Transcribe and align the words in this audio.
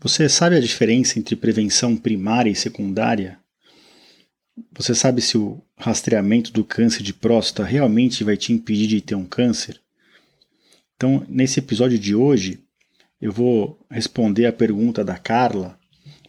Você 0.00 0.28
sabe 0.28 0.56
a 0.56 0.60
diferença 0.60 1.18
entre 1.18 1.34
prevenção 1.34 1.96
primária 1.96 2.50
e 2.50 2.54
secundária? 2.54 3.38
Você 4.76 4.94
sabe 4.94 5.20
se 5.22 5.36
o 5.36 5.62
rastreamento 5.76 6.52
do 6.52 6.64
câncer 6.64 7.02
de 7.02 7.14
próstata 7.14 7.66
realmente 7.68 8.22
vai 8.22 8.36
te 8.36 8.52
impedir 8.52 8.86
de 8.86 9.00
ter 9.00 9.14
um 9.14 9.24
câncer? 9.24 9.80
Então, 10.96 11.24
nesse 11.28 11.58
episódio 11.58 11.98
de 11.98 12.14
hoje, 12.14 12.60
eu 13.20 13.32
vou 13.32 13.78
responder 13.90 14.46
a 14.46 14.52
pergunta 14.52 15.02
da 15.02 15.18
Carla 15.18 15.78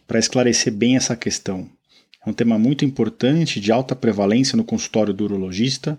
para 0.06 0.18
esclarecer 0.18 0.72
bem 0.72 0.96
essa 0.96 1.14
questão. 1.14 1.70
É 2.24 2.30
um 2.30 2.32
tema 2.32 2.58
muito 2.58 2.84
importante, 2.84 3.60
de 3.60 3.70
alta 3.70 3.94
prevalência 3.94 4.56
no 4.56 4.64
consultório 4.64 5.14
do 5.14 5.24
urologista, 5.24 5.98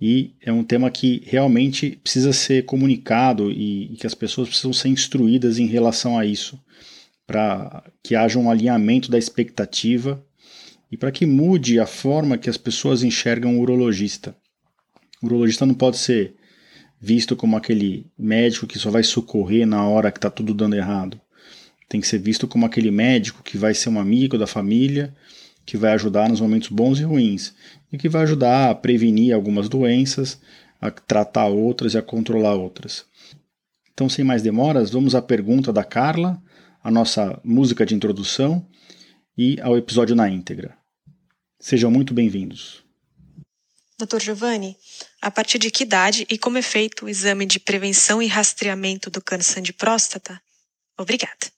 e 0.00 0.34
é 0.40 0.52
um 0.52 0.62
tema 0.62 0.90
que 0.90 1.22
realmente 1.26 1.98
precisa 2.02 2.32
ser 2.32 2.64
comunicado 2.64 3.50
e, 3.50 3.92
e 3.92 3.96
que 3.96 4.06
as 4.06 4.14
pessoas 4.14 4.48
precisam 4.48 4.72
ser 4.72 4.88
instruídas 4.88 5.58
em 5.58 5.66
relação 5.66 6.16
a 6.16 6.24
isso, 6.24 6.58
para 7.26 7.82
que 8.02 8.14
haja 8.14 8.38
um 8.38 8.50
alinhamento 8.50 9.10
da 9.10 9.18
expectativa 9.18 10.24
e 10.90 10.96
para 10.96 11.10
que 11.10 11.26
mude 11.26 11.80
a 11.80 11.86
forma 11.86 12.38
que 12.38 12.48
as 12.48 12.56
pessoas 12.56 13.02
enxergam 13.02 13.58
o 13.58 13.60
urologista. 13.60 14.36
O 15.20 15.26
urologista 15.26 15.66
não 15.66 15.74
pode 15.74 15.98
ser 15.98 16.34
visto 17.00 17.36
como 17.36 17.56
aquele 17.56 18.06
médico 18.16 18.66
que 18.66 18.78
só 18.78 18.90
vai 18.90 19.02
socorrer 19.02 19.66
na 19.66 19.86
hora 19.86 20.10
que 20.10 20.18
está 20.18 20.30
tudo 20.30 20.54
dando 20.54 20.76
errado. 20.76 21.20
Tem 21.88 22.00
que 22.00 22.06
ser 22.06 22.18
visto 22.18 22.46
como 22.46 22.66
aquele 22.66 22.90
médico 22.90 23.42
que 23.42 23.58
vai 23.58 23.74
ser 23.74 23.88
um 23.88 23.98
amigo 23.98 24.38
da 24.38 24.46
família, 24.46 25.14
que 25.68 25.76
vai 25.76 25.92
ajudar 25.92 26.30
nos 26.30 26.40
momentos 26.40 26.70
bons 26.70 26.98
e 26.98 27.02
ruins 27.02 27.54
e 27.92 27.98
que 27.98 28.08
vai 28.08 28.22
ajudar 28.22 28.70
a 28.70 28.74
prevenir 28.74 29.34
algumas 29.34 29.68
doenças, 29.68 30.40
a 30.80 30.90
tratar 30.90 31.44
outras 31.48 31.92
e 31.92 31.98
a 31.98 32.02
controlar 32.02 32.54
outras. 32.54 33.04
Então, 33.92 34.08
sem 34.08 34.24
mais 34.24 34.40
demoras, 34.40 34.88
vamos 34.88 35.14
à 35.14 35.20
pergunta 35.20 35.70
da 35.70 35.84
Carla, 35.84 36.42
a 36.82 36.90
nossa 36.90 37.38
música 37.44 37.84
de 37.84 37.94
introdução 37.94 38.66
e 39.36 39.60
ao 39.60 39.76
episódio 39.76 40.16
na 40.16 40.26
íntegra. 40.26 40.74
Sejam 41.60 41.90
muito 41.90 42.14
bem-vindos. 42.14 42.82
Dr. 43.98 44.20
Giovanni, 44.22 44.74
a 45.20 45.30
partir 45.30 45.58
de 45.58 45.70
que 45.70 45.82
idade 45.82 46.26
e 46.30 46.38
como 46.38 46.56
é 46.56 46.62
feito 46.62 47.04
o 47.04 47.10
exame 47.10 47.44
de 47.44 47.60
prevenção 47.60 48.22
e 48.22 48.26
rastreamento 48.26 49.10
do 49.10 49.20
câncer 49.20 49.60
de 49.60 49.74
próstata? 49.74 50.40
Obrigada. 50.98 51.57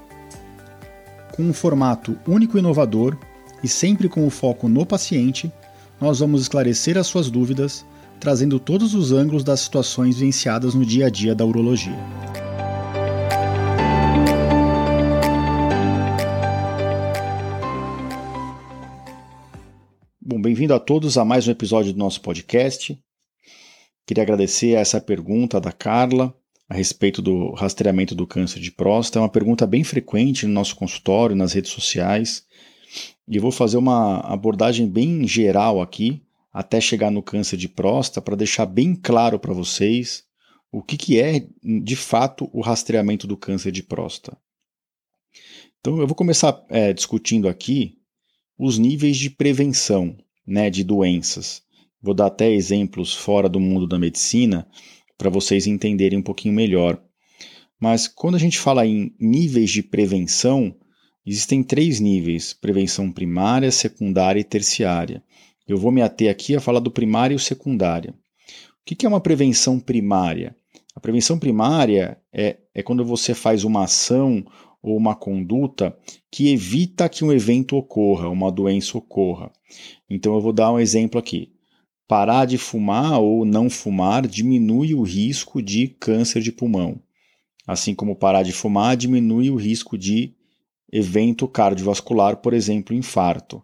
com 1.31 1.43
um 1.43 1.53
formato 1.53 2.17
único 2.27 2.57
e 2.57 2.59
inovador 2.59 3.17
e 3.63 3.67
sempre 3.67 4.09
com 4.09 4.25
o 4.25 4.29
foco 4.29 4.67
no 4.67 4.85
paciente, 4.85 5.51
nós 5.99 6.19
vamos 6.19 6.41
esclarecer 6.41 6.97
as 6.97 7.07
suas 7.07 7.29
dúvidas, 7.29 7.85
trazendo 8.19 8.59
todos 8.59 8.93
os 8.93 9.11
ângulos 9.11 9.43
das 9.43 9.61
situações 9.61 10.17
vivenciadas 10.17 10.73
no 10.73 10.85
dia 10.85 11.07
a 11.07 11.09
dia 11.09 11.35
da 11.35 11.45
urologia. 11.45 11.97
Bom, 20.19 20.41
bem-vindo 20.41 20.73
a 20.73 20.79
todos 20.79 21.17
a 21.17 21.25
mais 21.25 21.47
um 21.47 21.51
episódio 21.51 21.93
do 21.93 21.99
nosso 21.99 22.21
podcast. 22.21 22.97
Queria 24.07 24.23
agradecer 24.23 24.75
a 24.75 24.79
essa 24.79 24.99
pergunta 24.99 25.59
da 25.59 25.71
Carla 25.71 26.33
a 26.71 26.73
respeito 26.73 27.21
do 27.21 27.51
rastreamento 27.51 28.15
do 28.15 28.25
câncer 28.25 28.61
de 28.61 28.71
próstata. 28.71 29.19
É 29.19 29.21
uma 29.21 29.27
pergunta 29.27 29.67
bem 29.67 29.83
frequente 29.83 30.47
no 30.47 30.53
nosso 30.53 30.73
consultório, 30.73 31.35
nas 31.35 31.51
redes 31.51 31.69
sociais. 31.69 32.45
E 33.27 33.35
eu 33.35 33.41
vou 33.41 33.51
fazer 33.51 33.75
uma 33.75 34.21
abordagem 34.21 34.87
bem 34.87 35.27
geral 35.27 35.81
aqui, 35.81 36.21
até 36.49 36.79
chegar 36.79 37.11
no 37.11 37.21
câncer 37.21 37.57
de 37.57 37.67
próstata, 37.67 38.21
para 38.21 38.37
deixar 38.37 38.65
bem 38.65 38.95
claro 38.95 39.37
para 39.37 39.53
vocês 39.53 40.23
o 40.71 40.81
que, 40.81 40.95
que 40.95 41.19
é, 41.19 41.45
de 41.61 41.95
fato, 41.97 42.49
o 42.53 42.61
rastreamento 42.61 43.27
do 43.27 43.35
câncer 43.35 43.73
de 43.73 43.83
próstata. 43.83 44.37
Então, 45.81 45.99
eu 45.99 46.07
vou 46.07 46.15
começar 46.15 46.63
é, 46.69 46.93
discutindo 46.93 47.49
aqui 47.49 47.97
os 48.57 48.77
níveis 48.77 49.17
de 49.17 49.29
prevenção 49.29 50.15
né, 50.47 50.69
de 50.69 50.85
doenças. 50.85 51.63
Vou 52.01 52.13
dar 52.13 52.27
até 52.27 52.49
exemplos 52.49 53.13
fora 53.13 53.49
do 53.49 53.59
mundo 53.59 53.85
da 53.85 53.99
medicina 53.99 54.65
para 55.21 55.29
vocês 55.29 55.67
entenderem 55.67 56.17
um 56.17 56.23
pouquinho 56.23 56.51
melhor. 56.51 56.99
Mas 57.79 58.07
quando 58.07 58.33
a 58.33 58.39
gente 58.39 58.57
fala 58.57 58.87
em 58.87 59.13
níveis 59.19 59.69
de 59.69 59.83
prevenção, 59.83 60.75
existem 61.23 61.61
três 61.61 61.99
níveis: 61.99 62.55
prevenção 62.55 63.11
primária, 63.11 63.71
secundária 63.71 64.39
e 64.39 64.43
terciária. 64.43 65.23
Eu 65.67 65.77
vou 65.77 65.91
me 65.91 66.01
ater 66.01 66.31
aqui 66.31 66.55
a 66.55 66.59
falar 66.59 66.79
do 66.79 66.89
primário 66.89 67.35
e 67.35 67.37
o 67.37 67.39
secundária. 67.39 68.15
O 68.81 68.83
que 68.83 69.05
é 69.05 69.09
uma 69.09 69.21
prevenção 69.21 69.79
primária? 69.79 70.55
A 70.95 70.99
prevenção 70.99 71.37
primária 71.37 72.17
é, 72.33 72.57
é 72.73 72.81
quando 72.81 73.05
você 73.05 73.35
faz 73.35 73.63
uma 73.63 73.83
ação 73.83 74.43
ou 74.81 74.97
uma 74.97 75.13
conduta 75.13 75.95
que 76.31 76.51
evita 76.51 77.07
que 77.07 77.23
um 77.23 77.31
evento 77.31 77.77
ocorra, 77.77 78.27
uma 78.27 78.51
doença 78.51 78.97
ocorra. 78.97 79.51
Então 80.09 80.33
eu 80.33 80.41
vou 80.41 80.51
dar 80.51 80.71
um 80.71 80.79
exemplo 80.79 81.19
aqui 81.19 81.53
parar 82.11 82.43
de 82.43 82.57
fumar 82.57 83.21
ou 83.21 83.45
não 83.45 83.69
fumar 83.69 84.27
diminui 84.27 84.93
o 84.93 85.01
risco 85.01 85.61
de 85.61 85.87
câncer 85.87 86.41
de 86.41 86.51
pulmão. 86.51 86.99
Assim 87.65 87.95
como 87.95 88.17
parar 88.17 88.43
de 88.43 88.51
fumar 88.51 88.97
diminui 88.97 89.49
o 89.49 89.55
risco 89.55 89.97
de 89.97 90.35
evento 90.91 91.47
cardiovascular, 91.47 92.35
por 92.35 92.53
exemplo, 92.53 92.93
infarto. 92.93 93.63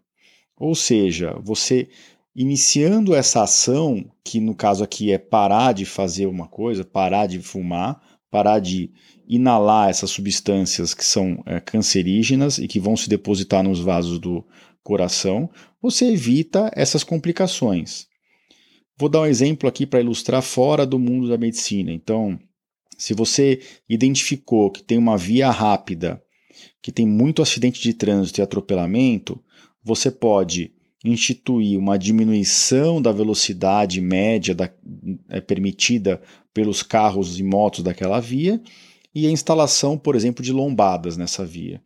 Ou 0.56 0.74
seja, 0.76 1.38
você 1.44 1.90
iniciando 2.34 3.14
essa 3.14 3.44
ação, 3.44 4.10
que 4.24 4.40
no 4.40 4.56
caso 4.56 4.82
aqui 4.82 5.12
é 5.12 5.18
parar 5.18 5.74
de 5.74 5.84
fazer 5.84 6.26
uma 6.26 6.48
coisa, 6.48 6.86
parar 6.86 7.28
de 7.28 7.42
fumar, 7.42 8.02
parar 8.32 8.60
de 8.60 8.92
inalar 9.28 9.90
essas 9.90 10.10
substâncias 10.10 10.94
que 10.94 11.04
são 11.04 11.44
é, 11.46 11.60
cancerígenas 11.60 12.60
e 12.60 12.68
que 12.70 12.80
vão 12.80 12.96
se 12.96 13.10
depositar 13.10 13.62
nos 13.62 13.82
vasos 13.82 14.20
do 14.20 14.42
coração, 14.82 15.50
você 15.82 16.06
evita 16.06 16.72
essas 16.74 17.04
complicações. 17.04 18.07
Vou 18.98 19.10
dar 19.10 19.22
um 19.22 19.26
exemplo 19.26 19.70
aqui 19.70 19.86
para 19.86 20.00
ilustrar 20.00 20.42
fora 20.42 20.86
do 20.86 20.98
mundo 20.98 21.30
da 21.30 21.38
medicina. 21.38 21.92
Então, 21.92 22.40
se 22.98 23.14
você 23.14 23.62
identificou 23.88 24.72
que 24.72 24.84
tem 24.84 24.98
uma 24.98 25.18
via 25.18 25.52
rápida, 25.52 26.22
que 26.82 26.92
tem 26.92 27.06
muito 27.06 27.42
acidente 27.42 27.80
de 27.80 27.94
trânsito 27.94 28.40
e 28.40 28.44
atropelamento, 28.44 29.40
você 29.84 30.10
pode 30.10 30.72
instituir 31.06 31.78
uma 31.78 31.98
diminuição 31.98 33.02
da 33.02 33.12
velocidade 33.12 34.02
média 34.02 34.56
da, 34.56 34.70
é, 35.30 35.40
permitida 35.40 36.20
pelos 36.54 36.82
carros 36.82 37.40
e 37.40 37.44
motos 37.44 37.84
daquela 37.84 38.20
via 38.20 38.60
e 39.14 39.28
a 39.28 39.32
instalação, 39.32 39.98
por 39.98 40.16
exemplo, 40.16 40.44
de 40.44 40.52
lombadas 40.52 41.18
nessa 41.18 41.46
via. 41.46 41.82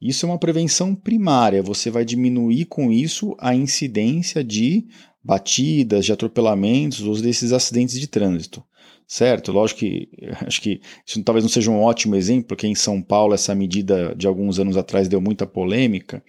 Isso 0.00 0.26
é 0.26 0.28
uma 0.28 0.38
prevenção 0.38 0.94
primária, 0.94 1.62
você 1.62 1.90
vai 1.90 2.04
diminuir 2.04 2.66
com 2.66 2.92
isso 2.92 3.34
a 3.38 3.54
incidência 3.54 4.44
de 4.44 4.86
batidas, 5.26 6.04
de 6.04 6.12
atropelamentos 6.12 7.02
ou 7.02 7.20
desses 7.20 7.52
acidentes 7.52 7.98
de 7.98 8.06
trânsito. 8.06 8.62
Certo? 9.08 9.52
Lógico 9.52 9.80
que 9.80 10.08
acho 10.46 10.60
que 10.62 10.80
isso 11.04 11.22
talvez 11.22 11.44
não 11.44 11.50
seja 11.50 11.70
um 11.70 11.82
ótimo 11.82 12.14
exemplo, 12.14 12.48
porque 12.48 12.66
em 12.66 12.74
São 12.74 13.02
Paulo 13.02 13.34
essa 13.34 13.54
medida 13.54 14.14
de 14.16 14.26
alguns 14.26 14.58
anos 14.58 14.76
atrás 14.76 15.08
deu 15.08 15.20
muita 15.20 15.46
polêmica, 15.46 16.22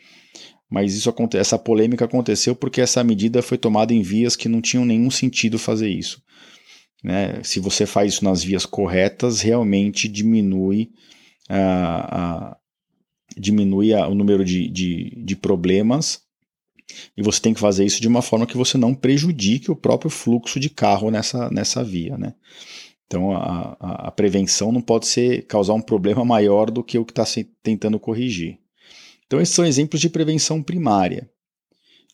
mas 0.69 0.95
isso, 0.95 1.13
essa 1.35 1.57
polêmica 1.57 2.05
aconteceu 2.05 2.55
porque 2.55 2.81
essa 2.81 3.03
medida 3.03 3.41
foi 3.41 3.57
tomada 3.57 3.93
em 3.93 4.01
vias 4.01 4.35
que 4.35 4.49
não 4.49 4.61
tinham 4.61 4.83
nenhum 4.83 5.09
sentido 5.09 5.57
fazer 5.57 5.89
isso. 5.89 6.21
Né? 7.03 7.41
Se 7.43 7.59
você 7.59 7.85
faz 7.85 8.13
isso 8.13 8.25
nas 8.25 8.43
vias 8.43 8.65
corretas, 8.65 9.41
realmente 9.41 10.07
diminui, 10.07 10.89
a, 11.47 12.49
a 12.51 12.57
diminui 13.37 13.93
a, 13.93 14.07
o 14.07 14.15
número 14.15 14.43
de, 14.43 14.67
de, 14.67 15.13
de 15.23 15.35
problemas 15.35 16.26
e 17.15 17.21
você 17.21 17.41
tem 17.41 17.53
que 17.53 17.59
fazer 17.59 17.85
isso 17.85 18.01
de 18.01 18.07
uma 18.07 18.21
forma 18.21 18.45
que 18.45 18.57
você 18.57 18.77
não 18.77 18.93
prejudique 18.93 19.71
o 19.71 19.75
próprio 19.75 20.09
fluxo 20.09 20.59
de 20.59 20.69
carro 20.69 21.11
nessa, 21.11 21.49
nessa 21.49 21.83
via. 21.83 22.17
Né? 22.17 22.33
Então 23.05 23.31
a, 23.31 23.77
a, 23.79 24.07
a 24.07 24.11
prevenção 24.11 24.71
não 24.71 24.81
pode 24.81 25.07
ser 25.07 25.45
causar 25.47 25.73
um 25.73 25.81
problema 25.81 26.23
maior 26.23 26.71
do 26.71 26.83
que 26.83 26.97
o 26.97 27.05
que 27.05 27.11
está 27.11 27.25
tentando 27.61 27.99
corrigir. 27.99 28.59
Então, 29.27 29.41
esses 29.41 29.53
são 29.53 29.65
exemplos 29.65 29.99
de 29.99 30.09
prevenção 30.09 30.63
primária. 30.63 31.29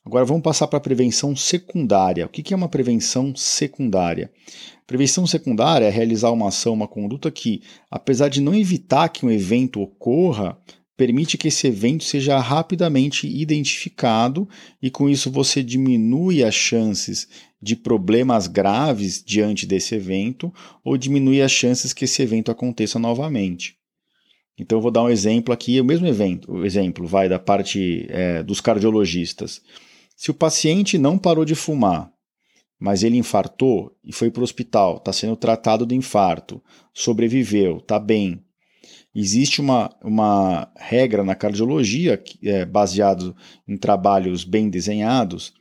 Agora 0.05 0.25
vamos 0.25 0.43
passar 0.43 0.67
para 0.67 0.77
a 0.77 0.81
prevenção 0.81 1.35
secundária. 1.35 2.25
O 2.25 2.29
que 2.29 2.53
é 2.53 2.57
uma 2.57 2.67
prevenção 2.67 3.33
secundária? 3.35 4.31
Prevenção 4.85 5.25
secundária 5.25 5.85
é 5.85 5.89
realizar 5.89 6.31
uma 6.31 6.49
ação, 6.49 6.73
uma 6.73 6.87
conduta 6.87 7.31
que, 7.31 7.61
apesar 7.89 8.27
de 8.27 8.41
não 8.41 8.53
evitar 8.53 9.07
que 9.07 9.25
um 9.25 9.31
evento 9.31 9.79
ocorra, 9.79 10.57
permite 10.95 11.37
que 11.37 11.47
esse 11.47 11.67
evento 11.67 12.03
seja 12.03 12.37
rapidamente 12.39 13.27
identificado 13.27 14.47
e 14.81 14.89
com 14.89 15.09
isso 15.09 15.31
você 15.31 15.63
diminui 15.63 16.43
as 16.43 16.53
chances 16.53 17.27
de 17.61 17.75
problemas 17.75 18.47
graves 18.47 19.23
diante 19.25 19.65
desse 19.65 19.95
evento 19.95 20.53
ou 20.83 20.97
diminui 20.97 21.41
as 21.41 21.51
chances 21.51 21.93
que 21.93 22.05
esse 22.05 22.21
evento 22.21 22.51
aconteça 22.51 22.99
novamente. 22.99 23.75
Então 24.57 24.77
eu 24.77 24.81
vou 24.81 24.91
dar 24.91 25.03
um 25.03 25.09
exemplo 25.09 25.53
aqui, 25.53 25.79
o 25.81 25.85
mesmo 25.85 26.05
evento, 26.05 26.51
o 26.51 26.65
exemplo 26.65 27.07
vai 27.07 27.27
da 27.27 27.39
parte 27.39 28.05
é, 28.09 28.43
dos 28.43 28.61
cardiologistas. 28.61 29.61
Se 30.15 30.29
o 30.29 30.33
paciente 30.33 30.97
não 30.97 31.17
parou 31.17 31.43
de 31.43 31.55
fumar, 31.55 32.11
mas 32.79 33.01
ele 33.01 33.17
infartou 33.17 33.95
e 34.03 34.11
foi 34.13 34.29
para 34.29 34.41
o 34.41 34.43
hospital, 34.43 34.97
está 34.97 35.13
sendo 35.13 35.35
tratado 35.35 35.85
do 35.85 35.95
infarto, 35.95 36.61
sobreviveu, 36.93 37.77
está 37.77 37.97
bem. 37.97 38.42
Existe 39.15 39.61
uma, 39.61 39.95
uma 40.03 40.71
regra 40.75 41.23
na 41.23 41.35
cardiologia, 41.35 42.21
é, 42.43 42.65
baseado 42.65 43.35
em 43.67 43.77
trabalhos 43.77 44.43
bem 44.43 44.69
desenhados, 44.69 45.53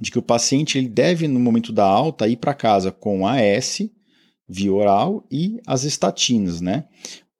de 0.00 0.10
que 0.10 0.18
o 0.18 0.22
paciente 0.22 0.76
ele 0.78 0.88
deve, 0.88 1.28
no 1.28 1.38
momento 1.38 1.72
da 1.72 1.84
alta, 1.84 2.26
ir 2.26 2.36
para 2.36 2.54
casa 2.54 2.90
com 2.90 3.26
AS, 3.26 3.82
via 4.48 4.72
oral, 4.72 5.24
e 5.30 5.60
as 5.66 5.84
estatinas, 5.84 6.60
né? 6.60 6.84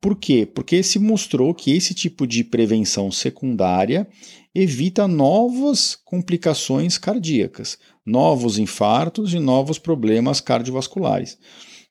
Por 0.01 0.17
quê? 0.17 0.47
Porque 0.47 0.83
se 0.83 0.99
mostrou 0.99 1.53
que 1.53 1.73
esse 1.73 1.93
tipo 1.93 2.27
de 2.27 2.43
prevenção 2.43 3.11
secundária 3.11 4.09
evita 4.55 5.07
novas 5.07 5.95
complicações 5.95 6.97
cardíacas, 6.97 7.77
novos 8.07 8.59
infartos 8.59 9.35
e 9.35 9.39
novos 9.39 9.79
problemas 9.79 10.41
cardiovasculares. 10.41 11.39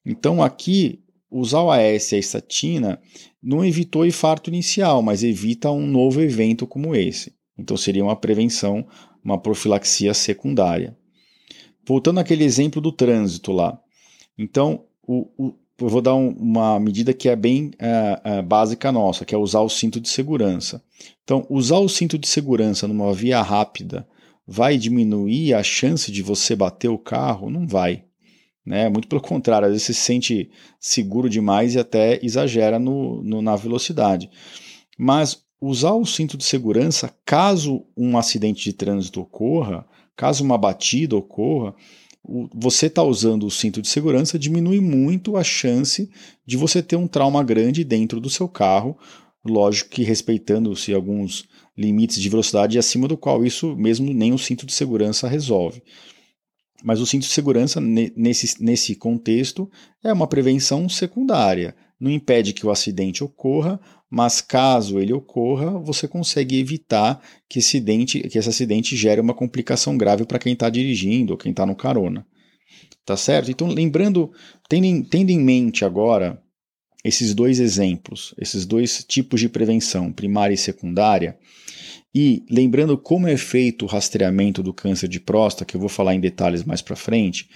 Então, 0.04 0.42
aqui, 0.42 1.04
usar 1.32 1.62
o 1.62 1.72
AS 1.72 2.12
e 2.12 2.16
a 2.16 2.20
estatina 2.20 3.02
não 3.42 3.64
evitou 3.64 4.06
infarto 4.06 4.50
inicial, 4.50 5.02
mas 5.02 5.24
evita 5.24 5.72
um 5.72 5.86
novo 5.86 6.22
evento 6.22 6.68
como 6.68 6.96
esse. 6.96 7.34
Então, 7.58 7.76
seria 7.78 8.04
uma 8.04 8.16
prevenção, 8.16 8.88
uma 9.24 9.40
profilaxia 9.40 10.14
secundária. 10.14 10.98
Voltando 11.86 12.20
àquele 12.20 12.44
exemplo 12.44 12.82
do 12.82 12.92
trânsito 12.92 13.52
lá. 13.52 13.80
Então, 14.38 14.86
o, 15.06 15.28
o, 15.38 15.54
eu 15.80 15.90
vou 15.90 16.02
dar 16.02 16.16
um, 16.16 16.30
uma 16.30 16.80
medida 16.80 17.14
que 17.14 17.30
é 17.30 17.36
bem 17.36 17.72
uh, 17.82 18.40
uh, 18.40 18.44
básica 18.44 18.92
nossa, 18.92 19.26
que 19.26 19.34
é 19.34 19.38
usar 19.38 19.62
o 19.62 19.70
cinto 19.70 20.00
de 20.00 20.10
segurança. 20.10 20.84
Então, 21.24 21.46
usar 21.50 21.80
o 21.80 21.90
cinto 21.90 22.18
de 22.18 22.28
segurança 22.28 22.88
numa 22.88 23.14
via 23.14 23.42
rápida 23.42 24.08
vai 24.46 24.78
diminuir 24.78 25.54
a 25.54 25.64
chance 25.64 26.12
de 26.12 26.22
você 26.22 26.56
bater 26.56 26.90
o 26.90 26.98
carro? 26.98 27.50
Não 27.50 27.68
vai. 27.68 28.04
Né? 28.70 28.88
Muito 28.88 29.08
pelo 29.08 29.20
contrário, 29.20 29.66
às 29.66 29.72
vezes 29.72 29.88
se 29.88 29.94
sente 29.96 30.52
seguro 30.80 31.28
demais 31.28 31.74
e 31.74 31.80
até 31.80 32.24
exagera 32.24 32.78
no, 32.78 33.24
no, 33.24 33.42
na 33.42 33.56
velocidade. 33.56 34.30
Mas 34.96 35.44
usar 35.60 35.94
o 35.94 36.06
cinto 36.06 36.38
de 36.38 36.44
segurança, 36.44 37.12
caso 37.26 37.84
um 37.98 38.16
acidente 38.16 38.64
de 38.64 38.74
trânsito 38.74 39.22
ocorra, 39.22 39.88
caso 40.16 40.44
uma 40.44 40.56
batida 40.56 41.16
ocorra, 41.18 41.74
você 42.54 42.86
está 42.86 43.02
usando 43.02 43.48
o 43.48 43.50
cinto 43.50 43.82
de 43.82 43.88
segurança 43.88 44.38
diminui 44.38 44.80
muito 44.80 45.36
a 45.36 45.44
chance 45.44 46.08
de 46.46 46.56
você 46.56 46.84
ter 46.84 46.96
um 46.96 47.08
trauma 47.08 47.44
grande 47.44 47.84
dentro 47.84 48.20
do 48.20 48.30
seu 48.30 48.48
carro, 48.48 48.96
lógico 49.44 49.90
que 49.90 50.04
respeitando-se 50.04 50.94
alguns 50.94 51.44
limites 51.76 52.22
de 52.22 52.30
velocidade 52.30 52.78
acima 52.78 53.08
do 53.08 53.18
qual 53.18 53.44
isso 53.44 53.76
mesmo 53.76 54.14
nem 54.14 54.32
o 54.32 54.38
cinto 54.38 54.68
de 54.68 54.74
segurança 54.74 55.28
resolve. 55.28 55.82
Mas 56.84 57.00
o 57.00 57.06
cinto 57.06 57.24
de 57.24 57.30
segurança, 57.30 57.82
nesse, 57.82 58.62
nesse 58.64 58.96
contexto, 58.96 59.70
é 60.04 60.12
uma 60.14 60.28
prevenção 60.28 60.88
secundária. 60.88 61.76
Não 62.00 62.10
impede 62.10 62.54
que 62.54 62.66
o 62.66 62.72
acidente 62.72 63.24
ocorra, 63.24 63.80
mas 64.10 64.42
caso 64.42 65.00
ele 65.00 65.14
ocorra, 65.14 65.78
você 65.80 66.08
consegue 66.08 66.58
evitar 66.58 67.22
que 67.48 67.60
esse 67.60 67.78
acidente, 67.78 68.22
que 68.22 68.38
esse 68.38 68.50
acidente 68.50 68.96
gere 68.96 69.20
uma 69.20 69.34
complicação 69.34 69.98
grave 69.98 70.26
para 70.26 70.40
quem 70.40 70.54
está 70.54 70.70
dirigindo 70.70 71.34
ou 71.34 71.38
quem 71.38 71.52
está 71.52 71.66
no 71.66 71.76
carona. 71.76 72.26
Tá 73.06 73.18
certo? 73.18 73.52
Então, 73.52 73.68
lembrando, 73.68 74.32
tendo, 74.68 75.08
tendo 75.10 75.30
em 75.30 75.40
mente 75.40 75.84
agora 75.84 76.42
esses 77.04 77.34
dois 77.34 77.60
exemplos, 77.60 78.34
esses 78.38 78.66
dois 78.66 79.04
tipos 79.04 79.40
de 79.40 79.50
prevenção, 79.50 80.12
primária 80.12 80.54
e 80.54 80.58
secundária, 80.58 81.38
e 82.14 82.44
lembrando 82.50 82.98
como 82.98 83.28
é 83.28 83.38
feito 83.38 83.86
o 83.86 83.88
rastreamento 83.88 84.64
do 84.64 84.74
câncer 84.74 85.08
de 85.08 85.20
próstata, 85.20 85.66
que 85.66 85.76
eu 85.76 85.80
vou 85.80 85.90
falar 85.90 86.16
em 86.16 86.20
detalhes 86.20 86.64
mais 86.64 86.82
para 86.82 86.96
frente, 86.96 87.50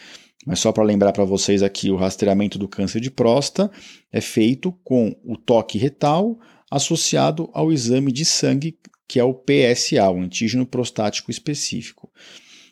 mas 0.45 0.59
só 0.59 0.71
para 0.71 0.83
lembrar 0.83 1.13
para 1.13 1.23
vocês 1.23 1.63
aqui, 1.63 1.89
o 1.89 1.95
rastreamento 1.95 2.57
do 2.59 2.67
câncer 2.67 2.99
de 2.99 3.09
próstata 3.09 3.71
é 4.11 4.21
feito 4.21 4.71
com 4.83 5.15
o 5.23 5.37
toque 5.37 5.77
retal 5.77 6.37
associado 6.69 7.49
ao 7.53 7.71
exame 7.71 8.11
de 8.11 8.25
sangue, 8.25 8.77
que 9.07 9.19
é 9.19 9.23
o 9.23 9.33
PSA, 9.33 10.09
o 10.09 10.19
antígeno 10.19 10.65
prostático 10.65 11.31
específico. 11.31 12.11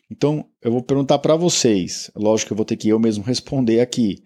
Então, 0.09 0.45
eu 0.61 0.71
vou 0.71 0.83
perguntar 0.83 1.19
para 1.19 1.35
vocês, 1.35 2.11
lógico 2.15 2.47
que 2.47 2.53
eu 2.53 2.57
vou 2.57 2.65
ter 2.65 2.75
que 2.75 2.89
eu 2.89 2.99
mesmo 2.99 3.23
responder 3.23 3.79
aqui, 3.79 4.23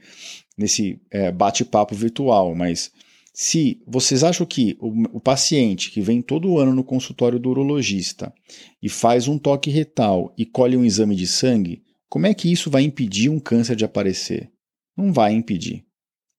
nesse 0.57 1.00
é, 1.12 1.31
bate-papo 1.31 1.94
virtual, 1.94 2.56
mas 2.56 2.92
se 3.38 3.82
vocês 3.86 4.24
acham 4.24 4.46
que 4.46 4.78
o, 4.80 5.18
o, 5.18 5.20
paciente 5.20 5.92
que 5.92 6.00
vem 6.00 6.22
todo 6.22 6.58
ano 6.58 6.74
no 6.74 6.86
consultório 6.86 7.38
do 7.38 7.50
urologista 7.50 8.34
e 8.82 8.88
faz 8.88 9.28
um 9.28 9.38
toque 9.38 9.70
retal 9.70 10.34
e 10.38 10.46
colhe 10.46 10.78
um 10.78 10.86
exame 10.86 11.18
de 11.18 11.28
sangue, 11.28 11.84
como 12.08 12.28
é 12.28 12.34
que 12.34 12.50
isso 12.50 12.72
vai 12.72 12.84
impedir 12.84 13.28
um 13.28 13.38
câncer 13.38 13.76
de 13.76 13.84
aparecer? 13.84 14.50
Não 14.96 15.12
vai 15.12 15.34
impedir. 15.34 15.84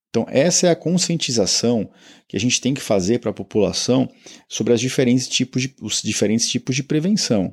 Então, 0.09 0.25
essa 0.31 0.69
é 0.69 0.71
a 0.71 0.77
conscientização 0.77 1.91
que 2.27 2.35
a 2.35 2.41
gente 2.41 2.63
tem 2.63 2.73
que 2.73 2.81
fazer 2.81 3.19
para 3.19 3.31
a 3.31 3.35
população 3.35 4.09
sobre 4.49 4.73
as 4.73 4.81
diferentes 4.81 5.29
tipos 5.29 5.61
de, 5.61 5.75
os 5.83 6.01
diferentes 6.01 6.49
tipos 6.49 6.75
de 6.75 6.83
prevenção. 6.83 7.53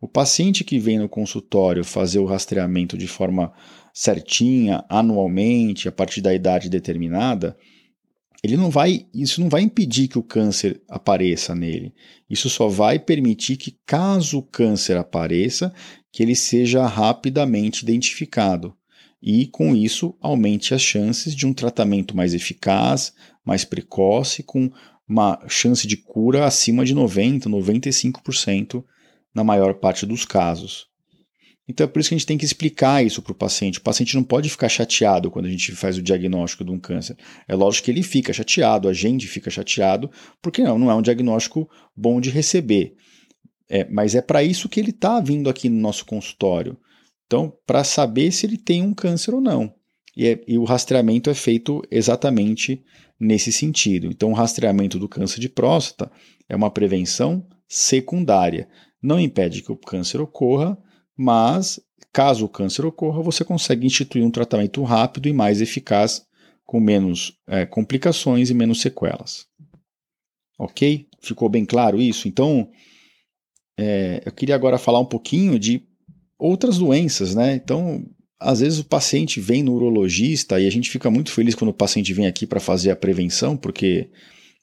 O 0.00 0.06
paciente 0.06 0.62
que 0.62 0.78
vem 0.78 1.00
no 1.00 1.08
consultório 1.08 1.82
fazer 1.82 2.20
o 2.20 2.24
rastreamento 2.24 2.96
de 2.96 3.08
forma 3.08 3.52
certinha, 3.92 4.84
anualmente, 4.88 5.88
a 5.88 5.92
partir 5.92 6.20
da 6.20 6.32
idade 6.32 6.68
determinada, 6.68 7.56
ele 8.46 8.56
não 8.56 8.70
vai, 8.70 9.06
isso 9.12 9.40
não 9.40 9.48
vai 9.48 9.62
impedir 9.62 10.08
que 10.08 10.18
o 10.18 10.22
câncer 10.22 10.80
apareça 10.88 11.54
nele. 11.54 11.92
Isso 12.30 12.48
só 12.48 12.68
vai 12.68 12.98
permitir 12.98 13.56
que, 13.56 13.76
caso 13.84 14.38
o 14.38 14.42
câncer 14.42 14.96
apareça, 14.96 15.72
que 16.12 16.22
ele 16.22 16.34
seja 16.34 16.86
rapidamente 16.86 17.82
identificado 17.82 18.74
e, 19.20 19.46
com 19.46 19.74
isso, 19.74 20.16
aumente 20.20 20.72
as 20.72 20.80
chances 20.80 21.34
de 21.34 21.46
um 21.46 21.52
tratamento 21.52 22.16
mais 22.16 22.34
eficaz, 22.34 23.12
mais 23.44 23.64
precoce, 23.64 24.42
com 24.44 24.70
uma 25.08 25.40
chance 25.48 25.86
de 25.86 25.96
cura 25.96 26.46
acima 26.46 26.84
de 26.84 26.94
90, 26.94 27.48
95% 27.48 28.84
na 29.34 29.42
maior 29.42 29.74
parte 29.74 30.06
dos 30.06 30.24
casos. 30.24 30.86
Então 31.68 31.84
é 31.84 31.88
por 31.88 31.98
isso 31.98 32.10
que 32.10 32.14
a 32.14 32.18
gente 32.18 32.26
tem 32.26 32.38
que 32.38 32.44
explicar 32.44 33.04
isso 33.04 33.20
para 33.20 33.32
o 33.32 33.34
paciente. 33.34 33.78
O 33.78 33.82
paciente 33.82 34.14
não 34.14 34.22
pode 34.22 34.48
ficar 34.48 34.68
chateado 34.68 35.30
quando 35.30 35.46
a 35.46 35.50
gente 35.50 35.72
faz 35.72 35.98
o 35.98 36.02
diagnóstico 36.02 36.64
de 36.64 36.70
um 36.70 36.78
câncer. 36.78 37.16
É 37.48 37.54
lógico 37.54 37.86
que 37.86 37.90
ele 37.90 38.02
fica 38.02 38.32
chateado, 38.32 38.88
a 38.88 38.92
gente 38.92 39.26
fica 39.26 39.50
chateado, 39.50 40.10
porque 40.40 40.62
não, 40.62 40.78
não 40.78 40.90
é 40.90 40.94
um 40.94 41.02
diagnóstico 41.02 41.68
bom 41.96 42.20
de 42.20 42.30
receber. 42.30 42.94
É, 43.68 43.84
mas 43.90 44.14
é 44.14 44.22
para 44.22 44.44
isso 44.44 44.68
que 44.68 44.78
ele 44.78 44.90
está 44.90 45.20
vindo 45.20 45.50
aqui 45.50 45.68
no 45.68 45.80
nosso 45.80 46.04
consultório. 46.04 46.78
Então, 47.26 47.52
para 47.66 47.82
saber 47.82 48.30
se 48.30 48.46
ele 48.46 48.56
tem 48.56 48.82
um 48.82 48.94
câncer 48.94 49.34
ou 49.34 49.40
não. 49.40 49.74
E, 50.16 50.28
é, 50.28 50.40
e 50.46 50.56
o 50.56 50.64
rastreamento 50.64 51.28
é 51.28 51.34
feito 51.34 51.82
exatamente 51.90 52.82
nesse 53.18 53.50
sentido. 53.50 54.06
Então, 54.06 54.30
o 54.30 54.34
rastreamento 54.34 54.98
do 54.98 55.08
câncer 55.08 55.40
de 55.40 55.48
próstata 55.48 56.10
é 56.48 56.54
uma 56.54 56.70
prevenção 56.70 57.44
secundária. 57.68 58.68
Não 59.02 59.18
impede 59.18 59.62
que 59.62 59.72
o 59.72 59.76
câncer 59.76 60.20
ocorra, 60.20 60.78
mas 61.16 61.80
caso 62.12 62.44
o 62.44 62.48
câncer 62.48 62.84
ocorra, 62.84 63.22
você 63.22 63.44
consegue 63.44 63.86
instituir 63.86 64.24
um 64.24 64.30
tratamento 64.30 64.82
rápido 64.82 65.28
e 65.28 65.32
mais 65.32 65.60
eficaz, 65.60 66.24
com 66.64 66.80
menos 66.80 67.34
é, 67.46 67.64
complicações 67.64 68.50
e 68.50 68.54
menos 68.54 68.80
sequelas. 68.80 69.46
Ok? 70.58 71.06
Ficou 71.20 71.48
bem 71.48 71.64
claro 71.64 72.00
isso? 72.00 72.26
Então, 72.26 72.68
é, 73.78 74.22
eu 74.24 74.32
queria 74.32 74.54
agora 74.54 74.78
falar 74.78 74.98
um 74.98 75.04
pouquinho 75.04 75.58
de 75.58 75.82
outras 76.38 76.78
doenças, 76.78 77.34
né? 77.34 77.54
Então, 77.54 78.04
às 78.38 78.60
vezes 78.60 78.78
o 78.78 78.84
paciente 78.84 79.40
vem 79.40 79.62
no 79.62 79.74
urologista 79.74 80.60
e 80.60 80.66
a 80.66 80.70
gente 80.70 80.90
fica 80.90 81.10
muito 81.10 81.30
feliz 81.30 81.54
quando 81.54 81.70
o 81.70 81.74
paciente 81.74 82.12
vem 82.12 82.26
aqui 82.26 82.46
para 82.46 82.60
fazer 82.60 82.90
a 82.90 82.96
prevenção, 82.96 83.56
porque 83.56 84.10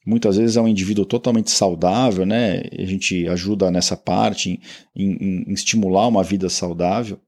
muitas 0.04 0.36
vezes 0.36 0.56
é 0.56 0.60
um 0.60 0.68
indivíduo 0.68 1.04
totalmente 1.04 1.50
saudável, 1.50 2.26
né? 2.26 2.62
A 2.78 2.84
gente 2.84 3.26
ajuda 3.28 3.70
nessa 3.70 3.96
parte 3.96 4.60
em, 4.94 5.12
em, 5.12 5.44
em 5.48 5.52
estimular 5.52 6.06
uma 6.06 6.22
vida 6.22 6.48
saudável. 6.48 7.18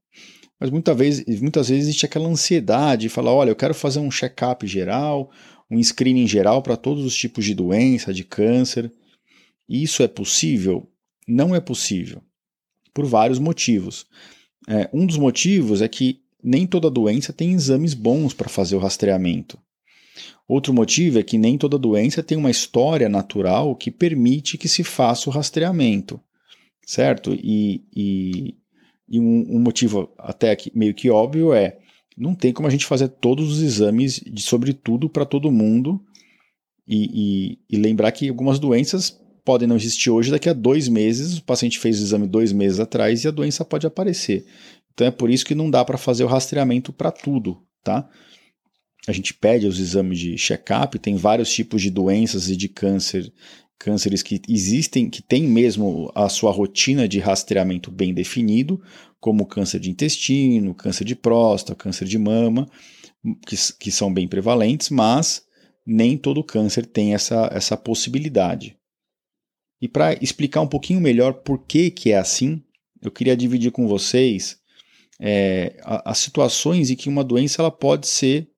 Mas 0.59 0.71
muitas 0.71 0.97
vezes, 0.97 1.41
muitas 1.41 1.69
vezes 1.69 1.85
existe 1.85 2.07
aquela 2.07 2.29
ansiedade 2.29 3.03
de 3.03 3.09
falar: 3.09 3.33
olha, 3.33 3.51
eu 3.51 3.57
quero 3.57 3.75
fazer 3.75 3.99
um 3.99 4.11
check-up 4.11 4.67
geral, 4.67 5.31
um 5.71 5.83
screening 5.83 6.27
geral 6.27 6.63
para 6.63 6.77
todos 6.77 7.05
os 7.05 7.15
tipos 7.15 7.45
de 7.45 7.55
doença, 7.55 8.13
de 8.13 8.25
câncer. 8.25 8.93
isso 9.69 10.03
é 10.03 10.09
possível? 10.09 10.89
Não 11.27 11.55
é 11.55 11.61
possível, 11.61 12.23
por 12.95 13.05
vários 13.05 13.39
motivos. 13.39 14.07
É, 14.69 14.89
um 14.93 15.07
dos 15.07 15.19
motivos 15.19 15.83
é 15.83 15.89
que 15.89 16.21
nem 16.43 16.67
toda 16.67 16.91
doença 16.91 17.33
tem 17.33 17.53
exames 17.53 17.95
bons 17.95 18.33
para 18.33 18.49
fazer 18.49 18.77
o 18.77 18.81
rastreamento. 18.81 19.59
Outro 20.49 20.73
motivo 20.73 21.19
é 21.19 21.23
que 21.23 21.39
nem 21.39 21.59
toda 21.59 21.79
doença 21.79 22.23
tem 22.23 22.39
uma 22.39 22.51
história 22.51 23.09
natural 23.09 23.75
que 23.75 23.91
permite 23.91 24.57
que 24.57 24.69
se 24.69 24.85
faça 24.85 25.29
o 25.29 25.33
rastreamento, 25.33 26.21
certo? 26.87 27.35
E, 27.35 27.85
e, 27.95 28.55
e 29.09 29.21
um, 29.21 29.57
um, 29.57 29.59
motivo 29.59 30.09
até 30.19 30.57
meio 30.75 30.95
que 30.95 31.11
óbvio 31.11 31.53
é 31.53 31.79
não 32.17 32.35
tem 32.35 32.53
como 32.53 32.69
a 32.69 32.71
gente 32.71 32.87
fazer 32.87 33.09
todos 33.09 33.53
os 33.53 33.63
exames 33.63 34.21
de 34.25 34.41
sobre 34.41 34.73
tudo 34.73 35.09
para 35.09 35.27
todo 35.27 35.53
mundo 35.53 36.01
e, 36.89 37.59
e, 37.69 37.77
lembrar 37.77 38.13
que 38.13 38.29
algumas 38.29 38.59
doenças 38.59 39.21
podem 39.45 39.69
não 39.69 39.77
existir 39.77 40.11
hoje, 40.11 40.31
daqui 40.31 40.49
a 40.49 40.53
dois 40.53 40.89
meses 40.89 41.39
o 41.39 41.43
paciente 41.43 41.79
fez 41.79 42.01
o 42.01 42.05
exame 42.05 42.27
dois 42.27 42.53
meses 42.53 42.81
atrás 42.81 43.25
e 43.25 43.29
a 43.29 43.33
doença 43.33 43.65
pode 43.65 43.87
aparecer. 43.87 44.47
Então 44.95 45.07
é 45.07 45.11
por 45.11 45.29
isso 45.29 45.45
que 45.45 45.55
não 45.55 45.71
dá 45.71 45.85
para 45.85 45.99
fazer 45.99 46.25
o 46.25 46.29
rastreamento 46.29 46.93
para 46.93 47.11
tudo, 47.11 47.61
tá? 47.83 48.09
A 49.07 49.13
gente 49.13 49.33
pede 49.33 49.67
os 49.67 49.79
exames 49.79 50.19
de 50.19 50.37
check-up, 50.37 50.99
tem 50.99 51.17
vários 51.17 51.53
tipos 51.53 51.81
de 51.81 51.91
doenças 51.91 52.49
e 52.49 52.57
de 52.57 52.69
câncer, 52.69 53.33
cânceres 53.79 54.23
que 54.23 54.41
existem, 54.49 55.09
que 55.09 55.23
tem 55.23 55.45
mesmo 55.45 56.11
a 56.15 56.29
sua 56.29 56.51
rotina 56.51 57.07
de 57.07 57.19
rastreamento 57.21 57.91
bem 57.91 58.13
definido, 58.13 58.83
como 59.21 59.47
câncer 59.47 59.79
de 59.79 59.91
intestino, 59.91 60.75
câncer 60.75 61.05
de 61.05 61.15
próstata, 61.15 61.75
câncer 61.75 62.07
de 62.07 62.19
mama, 62.19 62.69
que, 63.47 63.57
que 63.79 63.93
são 63.93 64.13
bem 64.13 64.27
prevalentes, 64.27 64.91
mas 64.91 65.45
nem 65.87 66.19
todo 66.19 66.43
câncer 66.43 66.85
tem 66.85 67.15
essa, 67.15 67.49
essa 67.53 67.77
possibilidade. 67.77 68.77
E 69.81 69.87
para 69.87 70.15
explicar 70.15 70.63
um 70.63 70.67
pouquinho 70.67 71.01
melhor 71.01 71.35
por 71.35 71.65
que, 71.65 71.91
que 71.91 72.11
é 72.11 72.19
assim, 72.19 72.63
eu 73.01 73.11
queria 73.11 73.37
dividir 73.37 73.71
com 73.71 73.87
vocês 73.87 74.59
é, 75.21 75.77
as 75.85 76.19
situações 76.19 76.91
em 76.91 76.97
que 76.97 77.09
uma 77.09 77.23
doença 77.23 77.63
ela 77.63 77.71
pode 77.71 78.07
ser 78.07 78.51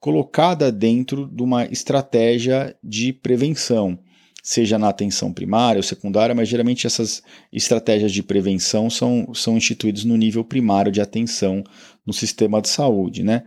colocada 0.00 0.72
dentro 0.72 1.28
de 1.28 1.42
uma 1.42 1.66
estratégia 1.66 2.74
de 2.82 3.12
prevenção, 3.12 3.98
seja 4.42 4.78
na 4.78 4.88
atenção 4.88 5.30
primária 5.30 5.78
ou 5.78 5.82
secundária, 5.82 6.34
mas 6.34 6.48
geralmente 6.48 6.86
essas 6.86 7.22
estratégias 7.52 8.10
de 8.10 8.22
prevenção 8.22 8.88
são, 8.88 9.32
são 9.34 9.58
instituídas 9.58 10.02
no 10.04 10.16
nível 10.16 10.42
primário 10.42 10.90
de 10.90 11.02
atenção 11.02 11.62
no 12.06 12.14
sistema 12.14 12.62
de 12.62 12.70
saúde. 12.70 13.22
Né? 13.22 13.44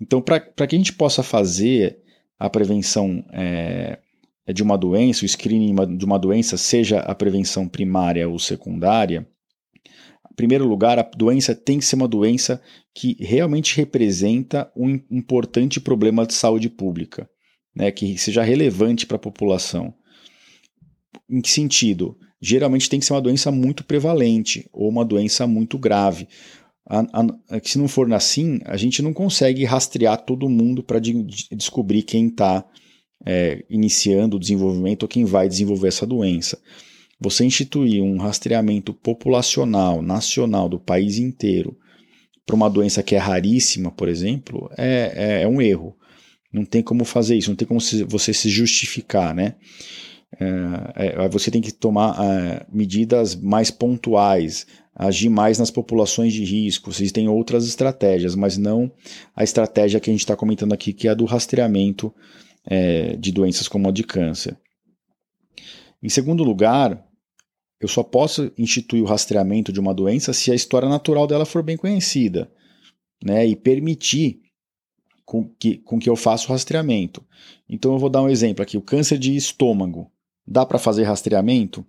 Então, 0.00 0.20
para 0.20 0.40
que 0.40 0.74
a 0.74 0.78
gente 0.78 0.92
possa 0.92 1.22
fazer 1.22 2.00
a 2.36 2.50
prevenção 2.50 3.24
é, 3.32 4.00
de 4.52 4.64
uma 4.64 4.76
doença, 4.76 5.24
o 5.24 5.28
screening 5.28 5.96
de 5.96 6.04
uma 6.04 6.18
doença, 6.18 6.56
seja 6.56 6.98
a 6.98 7.14
prevenção 7.14 7.68
primária 7.68 8.28
ou 8.28 8.40
secundária, 8.40 9.24
primeiro 10.36 10.66
lugar, 10.66 10.98
a 10.98 11.02
doença 11.02 11.54
tem 11.54 11.78
que 11.78 11.84
ser 11.84 11.96
uma 11.96 12.08
doença 12.08 12.60
que 12.94 13.16
realmente 13.18 13.76
representa 13.76 14.70
um 14.76 15.00
importante 15.10 15.80
problema 15.80 16.26
de 16.26 16.34
saúde 16.34 16.68
pública, 16.68 17.28
né, 17.74 17.90
que 17.90 18.18
seja 18.18 18.42
relevante 18.42 19.06
para 19.06 19.16
a 19.16 19.20
população. 19.20 19.94
Em 21.28 21.40
que 21.40 21.50
sentido? 21.50 22.16
Geralmente 22.40 22.88
tem 22.88 22.98
que 22.98 23.06
ser 23.06 23.12
uma 23.12 23.20
doença 23.20 23.50
muito 23.50 23.84
prevalente 23.84 24.68
ou 24.72 24.88
uma 24.88 25.04
doença 25.04 25.46
muito 25.46 25.78
grave. 25.78 26.26
A, 26.88 27.00
a, 27.00 27.60
se 27.62 27.78
não 27.78 27.86
for 27.86 28.12
assim, 28.12 28.60
a 28.64 28.76
gente 28.76 29.00
não 29.00 29.12
consegue 29.12 29.64
rastrear 29.64 30.24
todo 30.24 30.48
mundo 30.48 30.82
para 30.82 30.98
de, 30.98 31.22
de 31.22 31.48
descobrir 31.52 32.02
quem 32.02 32.26
está 32.26 32.64
é, 33.24 33.64
iniciando 33.70 34.36
o 34.36 34.40
desenvolvimento 34.40 35.04
ou 35.04 35.08
quem 35.08 35.24
vai 35.24 35.48
desenvolver 35.48 35.88
essa 35.88 36.06
doença. 36.06 36.58
Você 37.22 37.44
instituir 37.44 38.02
um 38.02 38.18
rastreamento 38.18 38.92
populacional, 38.92 40.02
nacional, 40.02 40.68
do 40.68 40.80
país 40.80 41.18
inteiro, 41.18 41.76
para 42.44 42.56
uma 42.56 42.68
doença 42.68 43.02
que 43.02 43.14
é 43.14 43.18
raríssima, 43.18 43.90
por 43.90 44.08
exemplo, 44.08 44.68
é, 44.76 45.12
é, 45.14 45.42
é, 45.42 45.48
um 45.48 45.62
erro. 45.62 45.96
Não 46.52 46.64
tem 46.64 46.82
como 46.82 47.04
fazer 47.04 47.36
isso, 47.36 47.50
não 47.50 47.56
tem 47.56 47.66
como 47.66 47.80
você 47.80 48.34
se 48.34 48.48
justificar, 48.48 49.34
né? 49.34 49.54
É, 50.40 51.24
é, 51.24 51.28
você 51.28 51.50
tem 51.50 51.60
que 51.60 51.72
tomar 51.72 52.16
é, 52.18 52.66
medidas 52.72 53.34
mais 53.36 53.70
pontuais, 53.70 54.66
agir 54.94 55.28
mais 55.28 55.58
nas 55.58 55.70
populações 55.70 56.32
de 56.32 56.44
risco. 56.44 56.90
Existem 56.90 57.28
outras 57.28 57.66
estratégias, 57.66 58.34
mas 58.34 58.58
não 58.58 58.90
a 59.36 59.44
estratégia 59.44 60.00
que 60.00 60.10
a 60.10 60.12
gente 60.12 60.20
está 60.20 60.34
comentando 60.34 60.72
aqui, 60.72 60.92
que 60.92 61.06
é 61.06 61.12
a 61.12 61.14
do 61.14 61.24
rastreamento 61.24 62.12
é, 62.66 63.16
de 63.16 63.30
doenças 63.30 63.68
como 63.68 63.88
a 63.88 63.92
de 63.92 64.02
câncer. 64.02 64.56
Em 66.02 66.08
segundo 66.08 66.42
lugar, 66.42 67.02
eu 67.82 67.88
só 67.88 68.04
posso 68.04 68.52
instituir 68.56 69.02
o 69.02 69.06
rastreamento 69.06 69.72
de 69.72 69.80
uma 69.80 69.92
doença 69.92 70.32
se 70.32 70.52
a 70.52 70.54
história 70.54 70.88
natural 70.88 71.26
dela 71.26 71.44
for 71.44 71.64
bem 71.64 71.76
conhecida, 71.76 72.48
né? 73.22 73.44
E 73.44 73.56
permitir 73.56 74.40
com 75.24 75.50
que, 75.58 75.78
com 75.78 75.98
que 75.98 76.08
eu 76.08 76.14
faça 76.14 76.46
o 76.46 76.52
rastreamento. 76.52 77.24
Então 77.68 77.92
eu 77.92 77.98
vou 77.98 78.08
dar 78.08 78.22
um 78.22 78.28
exemplo 78.28 78.62
aqui: 78.62 78.78
o 78.78 78.82
câncer 78.82 79.18
de 79.18 79.34
estômago. 79.34 80.08
Dá 80.46 80.64
para 80.64 80.78
fazer 80.78 81.02
rastreamento? 81.02 81.84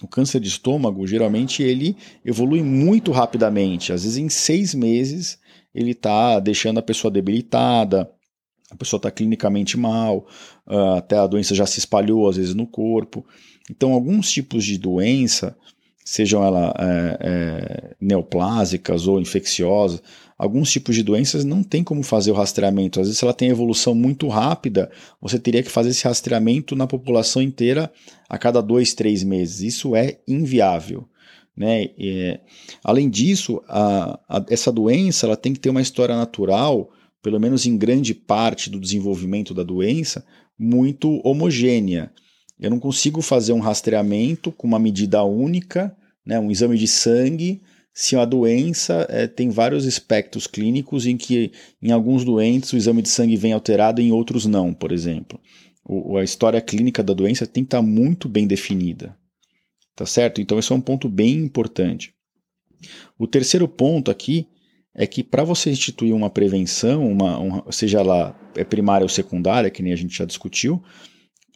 O 0.00 0.06
câncer 0.06 0.38
de 0.38 0.46
estômago, 0.46 1.04
geralmente, 1.04 1.64
ele 1.64 1.96
evolui 2.24 2.62
muito 2.62 3.10
rapidamente. 3.10 3.92
Às 3.92 4.04
vezes, 4.04 4.18
em 4.18 4.28
seis 4.28 4.72
meses, 4.72 5.40
ele 5.74 5.90
está 5.90 6.38
deixando 6.38 6.78
a 6.78 6.82
pessoa 6.82 7.10
debilitada, 7.10 8.08
a 8.70 8.76
pessoa 8.76 8.98
está 8.98 9.10
clinicamente 9.10 9.76
mal, 9.76 10.26
uh, 10.66 10.94
até 10.96 11.16
a 11.18 11.26
doença 11.26 11.54
já 11.54 11.66
se 11.66 11.80
espalhou, 11.80 12.28
às 12.28 12.36
vezes, 12.36 12.54
no 12.54 12.66
corpo. 12.66 13.26
Então, 13.70 13.92
alguns 13.92 14.30
tipos 14.30 14.64
de 14.64 14.78
doença, 14.78 15.56
sejam 16.04 16.42
elas 16.42 16.72
é, 16.78 17.18
é, 17.20 17.96
neoplásicas 18.00 19.06
ou 19.06 19.20
infecciosas, 19.20 20.02
alguns 20.38 20.70
tipos 20.70 20.94
de 20.94 21.02
doenças 21.02 21.44
não 21.44 21.62
tem 21.62 21.84
como 21.84 22.02
fazer 22.02 22.30
o 22.30 22.34
rastreamento. 22.34 23.00
Às 23.00 23.08
vezes, 23.08 23.18
se 23.18 23.24
ela 23.24 23.34
tem 23.34 23.50
evolução 23.50 23.94
muito 23.94 24.28
rápida, 24.28 24.90
você 25.20 25.38
teria 25.38 25.62
que 25.62 25.70
fazer 25.70 25.90
esse 25.90 26.04
rastreamento 26.04 26.74
na 26.74 26.86
população 26.86 27.42
inteira 27.42 27.92
a 28.28 28.38
cada 28.38 28.62
dois, 28.62 28.94
três 28.94 29.22
meses. 29.22 29.60
Isso 29.60 29.94
é 29.94 30.18
inviável. 30.26 31.06
Né? 31.58 31.88
Além 32.84 33.10
disso, 33.10 33.60
a, 33.66 34.18
a, 34.28 34.44
essa 34.48 34.70
doença 34.70 35.26
ela 35.26 35.36
tem 35.36 35.52
que 35.52 35.58
ter 35.58 35.70
uma 35.70 35.82
história 35.82 36.16
natural, 36.16 36.88
pelo 37.20 37.40
menos 37.40 37.66
em 37.66 37.76
grande 37.76 38.14
parte 38.14 38.70
do 38.70 38.78
desenvolvimento 38.78 39.52
da 39.52 39.64
doença, 39.64 40.24
muito 40.56 41.20
homogênea. 41.26 42.12
Eu 42.60 42.70
não 42.70 42.80
consigo 42.80 43.22
fazer 43.22 43.52
um 43.52 43.60
rastreamento 43.60 44.50
com 44.50 44.66
uma 44.66 44.78
medida 44.78 45.22
única, 45.22 45.96
né, 46.26 46.38
um 46.38 46.50
exame 46.50 46.76
de 46.76 46.88
sangue, 46.88 47.62
se 47.94 48.16
a 48.16 48.24
doença 48.24 49.06
é, 49.08 49.26
tem 49.26 49.50
vários 49.50 49.86
aspectos 49.86 50.46
clínicos 50.46 51.06
em 51.06 51.16
que 51.16 51.52
em 51.82 51.90
alguns 51.90 52.24
doentes 52.24 52.72
o 52.72 52.76
exame 52.76 53.02
de 53.02 53.08
sangue 53.08 53.36
vem 53.36 53.52
alterado 53.52 54.00
em 54.00 54.12
outros 54.12 54.46
não, 54.46 54.72
por 54.72 54.92
exemplo. 54.92 55.40
O, 55.84 56.16
a 56.16 56.22
história 56.22 56.60
clínica 56.60 57.02
da 57.02 57.14
doença 57.14 57.46
tem 57.46 57.64
que 57.64 57.68
estar 57.68 57.82
muito 57.82 58.28
bem 58.28 58.46
definida. 58.46 59.16
Tá 59.96 60.06
certo? 60.06 60.40
Então, 60.40 60.60
esse 60.60 60.70
é 60.70 60.76
um 60.76 60.80
ponto 60.80 61.08
bem 61.08 61.38
importante. 61.38 62.14
O 63.18 63.26
terceiro 63.26 63.66
ponto 63.66 64.12
aqui 64.12 64.46
é 64.94 65.06
que 65.06 65.24
para 65.24 65.42
você 65.42 65.70
instituir 65.70 66.14
uma 66.14 66.30
prevenção, 66.30 67.10
uma, 67.10 67.38
uma, 67.38 67.72
seja 67.72 68.00
lá 68.02 68.38
é 68.54 68.62
primária 68.62 69.04
ou 69.04 69.08
secundária, 69.08 69.70
que 69.70 69.82
nem 69.82 69.92
a 69.92 69.96
gente 69.96 70.16
já 70.16 70.24
discutiu, 70.24 70.80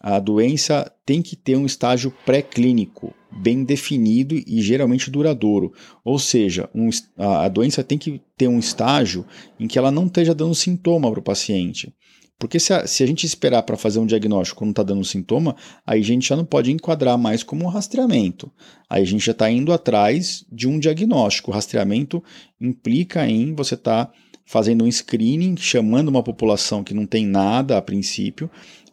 a 0.02 0.18
doença 0.18 0.92
tem 1.06 1.22
que 1.22 1.36
ter 1.36 1.56
um 1.56 1.64
estágio 1.64 2.12
pré-clínico 2.26 3.14
bem 3.30 3.62
definido 3.62 4.34
e 4.34 4.60
geralmente 4.60 5.10
duradouro. 5.10 5.72
Ou 6.04 6.18
seja, 6.18 6.68
um, 6.74 6.90
a, 7.16 7.44
a, 7.44 7.48
doença 7.48 7.84
tem 7.84 7.96
que 7.96 8.20
ter 8.36 8.48
um 8.48 8.58
estágio 8.58 9.24
em 9.60 9.68
que 9.68 9.78
ela 9.78 9.92
não 9.92 10.06
esteja 10.06 10.34
dando 10.34 10.54
sintoma 10.54 11.08
para 11.10 11.20
o 11.20 11.22
paciente. 11.22 11.94
Porque 12.38 12.58
se 12.58 12.74
a, 12.74 12.84
se 12.86 13.04
a 13.04 13.06
gente 13.06 13.24
esperar 13.24 13.62
para 13.62 13.76
fazer 13.76 14.00
um 14.00 14.06
diagnóstico 14.06 14.58
quando 14.58 14.70
está 14.70 14.82
dando 14.82 15.04
sintoma, 15.04 15.54
aí 15.86 16.00
a 16.00 16.04
gente 16.04 16.28
já 16.28 16.34
não 16.34 16.44
pode 16.44 16.72
enquadrar 16.72 17.16
mais 17.16 17.44
como 17.44 17.64
um 17.64 17.68
rastreamento. 17.68 18.50
Aí 18.90 19.02
a 19.02 19.06
gente 19.06 19.24
já 19.24 19.30
está 19.30 19.48
indo 19.48 19.72
atrás 19.72 20.44
de 20.50 20.66
um 20.66 20.80
diagnóstico. 20.80 21.52
O 21.52 21.54
rastreamento 21.54 22.22
implica 22.60 23.24
em 23.28 23.54
você 23.54 23.76
estar 23.76 24.06
tá 24.06 24.12
fazendo 24.44 24.84
um 24.84 24.90
screening, 24.90 25.56
chamando 25.56 26.08
uma 26.08 26.22
população 26.22 26.82
que 26.82 26.92
não 26.92 27.06
tem 27.06 27.24
nada 27.24 27.78
a 27.78 27.82
princípio, 27.82 28.50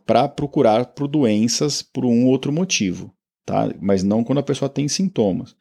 para 0.10 0.28
procurar 0.28 0.88
por 0.88 1.08
doenças 1.08 1.84
por 1.84 2.04
um 2.04 2.26
outro 2.26 2.52
motivo, 2.52 3.14
tá? 3.46 3.72
Mas 3.80 4.02
não 4.02 4.24
quando 4.24 4.40
a 4.40 4.44
pessoa 4.44 4.68
tem 4.68 4.88
sintomas. 4.88 5.56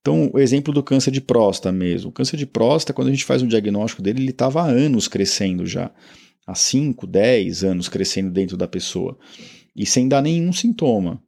Então, 0.00 0.30
o 0.32 0.38
exemplo 0.38 0.72
do 0.72 0.84
câncer 0.84 1.10
de 1.10 1.20
próstata 1.20 1.72
mesmo. 1.72 2.10
O 2.10 2.12
câncer 2.12 2.36
de 2.36 2.46
próstata, 2.46 2.92
quando 2.92 3.08
a 3.08 3.10
gente 3.10 3.24
faz 3.24 3.42
um 3.42 3.48
diagnóstico 3.48 4.00
dele, 4.00 4.22
ele 4.22 4.30
estava 4.30 4.62
há 4.62 4.66
anos 4.66 5.08
crescendo 5.08 5.66
já. 5.66 5.90
Há 6.46 6.54
5, 6.54 7.08
10 7.08 7.64
anos 7.64 7.88
crescendo 7.88 8.30
dentro 8.30 8.56
da 8.56 8.68
pessoa. 8.68 9.18
E 9.74 9.84
sem 9.84 10.06
dar 10.06 10.22
nenhum 10.22 10.52
sintoma. 10.52 11.20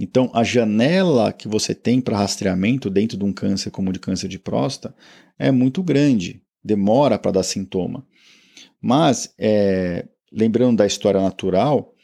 Então, 0.00 0.32
a 0.34 0.42
janela 0.42 1.32
que 1.32 1.46
você 1.46 1.76
tem 1.76 2.00
para 2.00 2.18
rastreamento 2.18 2.90
dentro 2.90 3.16
de 3.16 3.24
um 3.24 3.32
câncer 3.32 3.70
como 3.70 3.90
o 3.90 3.92
de 3.92 4.00
câncer 4.00 4.26
de 4.26 4.40
próstata 4.40 4.96
é 5.38 5.52
muito 5.52 5.80
grande. 5.80 6.42
Demora 6.60 7.16
para 7.20 7.30
dar 7.30 7.44
sintoma. 7.44 8.04
Mas, 8.82 9.32
é, 9.38 10.08
lembrando 10.32 10.78
da 10.78 10.86
história 10.86 11.20
natural, 11.20 11.94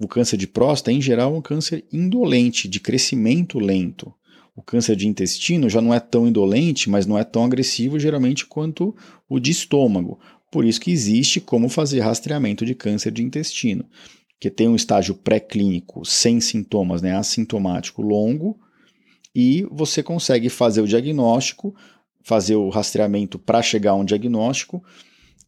O 0.00 0.08
câncer 0.08 0.36
de 0.36 0.46
próstata, 0.46 0.92
em 0.92 1.00
geral, 1.00 1.34
é 1.34 1.38
um 1.38 1.42
câncer 1.42 1.84
indolente, 1.92 2.68
de 2.68 2.80
crescimento 2.80 3.58
lento. 3.58 4.12
O 4.54 4.62
câncer 4.62 4.96
de 4.96 5.06
intestino 5.06 5.70
já 5.70 5.80
não 5.80 5.94
é 5.94 6.00
tão 6.00 6.26
indolente, 6.26 6.90
mas 6.90 7.06
não 7.06 7.16
é 7.16 7.24
tão 7.24 7.44
agressivo 7.44 7.98
geralmente 7.98 8.44
quanto 8.44 8.94
o 9.28 9.38
de 9.38 9.50
estômago. 9.52 10.18
Por 10.50 10.64
isso 10.64 10.80
que 10.80 10.90
existe 10.90 11.40
como 11.40 11.68
fazer 11.68 12.00
rastreamento 12.00 12.66
de 12.66 12.74
câncer 12.74 13.12
de 13.12 13.22
intestino, 13.22 13.84
que 14.40 14.50
tem 14.50 14.68
um 14.68 14.74
estágio 14.74 15.14
pré-clínico 15.14 16.04
sem 16.04 16.40
sintomas, 16.40 17.00
né, 17.00 17.16
assintomático 17.16 18.02
longo, 18.02 18.58
e 19.34 19.64
você 19.70 20.02
consegue 20.02 20.48
fazer 20.48 20.80
o 20.80 20.88
diagnóstico, 20.88 21.74
fazer 22.24 22.56
o 22.56 22.68
rastreamento 22.68 23.38
para 23.38 23.62
chegar 23.62 23.92
a 23.92 23.96
um 23.96 24.04
diagnóstico 24.04 24.82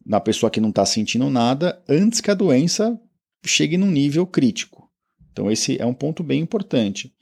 na 0.05 0.19
pessoa 0.19 0.49
que 0.49 0.59
não 0.59 0.69
está 0.69 0.85
sentindo 0.85 1.29
nada 1.29 1.81
antes 1.87 2.21
que 2.21 2.31
a 2.31 2.35
doença 2.35 2.99
chegue 3.45 3.77
num 3.77 3.91
nível 3.91 4.25
crítico. 4.25 4.89
Então, 5.31 5.51
esse 5.51 5.81
é 5.81 5.85
um 5.85 5.93
ponto 5.93 6.23
bem 6.23 6.41
importante. 6.41 7.13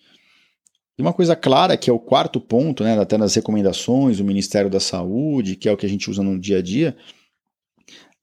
E 0.98 1.02
uma 1.02 1.14
coisa 1.14 1.36
clara, 1.36 1.78
que 1.78 1.90
é 1.90 1.94
o 1.94 2.00
quarto 2.00 2.40
ponto, 2.40 2.84
né, 2.84 3.00
até 3.00 3.18
nas 3.18 3.36
recomendações 3.36 4.18
do 4.18 4.24
Ministério 4.24 4.70
da 4.70 4.80
Saúde, 4.80 5.56
que 5.56 5.70
é 5.70 5.72
o 5.72 5.78
que 5.78 5.86
a 5.86 5.90
gente 5.90 6.10
usa 6.10 6.22
no 6.22 6.40
dia 6.40 6.60
a 6.60 6.62
dia, 6.62 6.96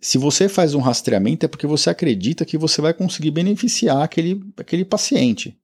se 0.00 0.16
você 0.16 0.48
faz 0.48 0.74
um 0.74 0.80
rastreamento 0.80 1.44
é 1.44 1.48
porque 1.48 1.66
você 1.66 1.90
acredita 1.90 2.44
que 2.44 2.56
você 2.56 2.80
vai 2.80 2.94
conseguir 2.94 3.32
beneficiar 3.32 4.02
aquele, 4.02 4.40
aquele 4.56 4.84
paciente. 4.84 5.58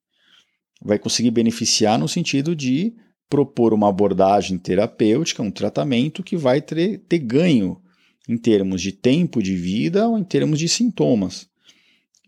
Vai 0.83 0.99
conseguir 0.99 1.31
beneficiar 1.31 1.99
no 1.99 2.09
sentido 2.09 2.57
de 2.57 2.95
propor 3.29 3.73
uma 3.73 3.89
abordagem 3.89 4.59
terapêutica, 4.59 5.43
um 5.43 5.51
tratamento 5.51 6.23
que 6.23 6.37
vai 6.37 6.61
ter, 6.61 6.99
ter 7.09 7.19
ganho 7.19 7.81
em 8.29 8.37
termos 8.37 8.81
de 8.81 8.93
tempo 8.93 9.43
de 9.43 9.55
vida 9.55 10.09
ou 10.09 10.19
em 10.19 10.25
termos 10.25 10.59
de 10.59 10.69
sintomas. 10.69 11.49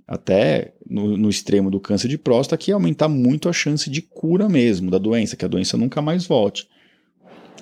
Até 0.06 0.74
no, 0.88 1.16
no 1.16 1.28
extremo 1.28 1.70
do 1.70 1.80
câncer 1.80 2.08
de 2.08 2.18
próstata, 2.18 2.62
que 2.62 2.70
aumentar 2.70 3.08
muito 3.08 3.48
a 3.48 3.52
chance 3.52 3.90
de 3.90 4.00
cura 4.00 4.48
mesmo 4.48 4.90
da 4.90 4.98
doença, 4.98 5.36
que 5.36 5.44
a 5.44 5.48
doença 5.48 5.76
nunca 5.76 6.00
mais 6.00 6.26
volte. 6.26 6.68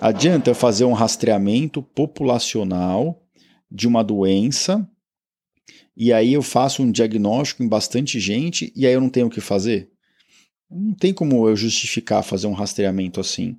Adianta 0.01 0.51
eu 0.51 0.55
fazer 0.55 0.85
um 0.85 0.93
rastreamento 0.93 1.83
populacional 1.83 3.23
de 3.71 3.87
uma 3.87 4.03
doença 4.03 4.87
e 5.97 6.13
aí 6.13 6.33
eu 6.33 6.43
faço 6.43 6.83
um 6.83 6.91
diagnóstico 6.91 7.63
em 7.63 7.69
bastante 7.69 8.19
gente 8.19 8.73
e 8.75 8.87
aí 8.87 8.93
eu 8.93 9.01
não 9.01 9.09
tenho 9.09 9.27
o 9.27 9.31
que 9.31 9.41
fazer? 9.41 9.91
Não 10.71 10.95
tem 10.95 11.15
como 11.15 11.49
eu 11.49 11.55
justificar 11.55 12.23
fazer 12.25 12.47
um 12.47 12.53
rastreamento 12.53 13.21
assim. 13.21 13.57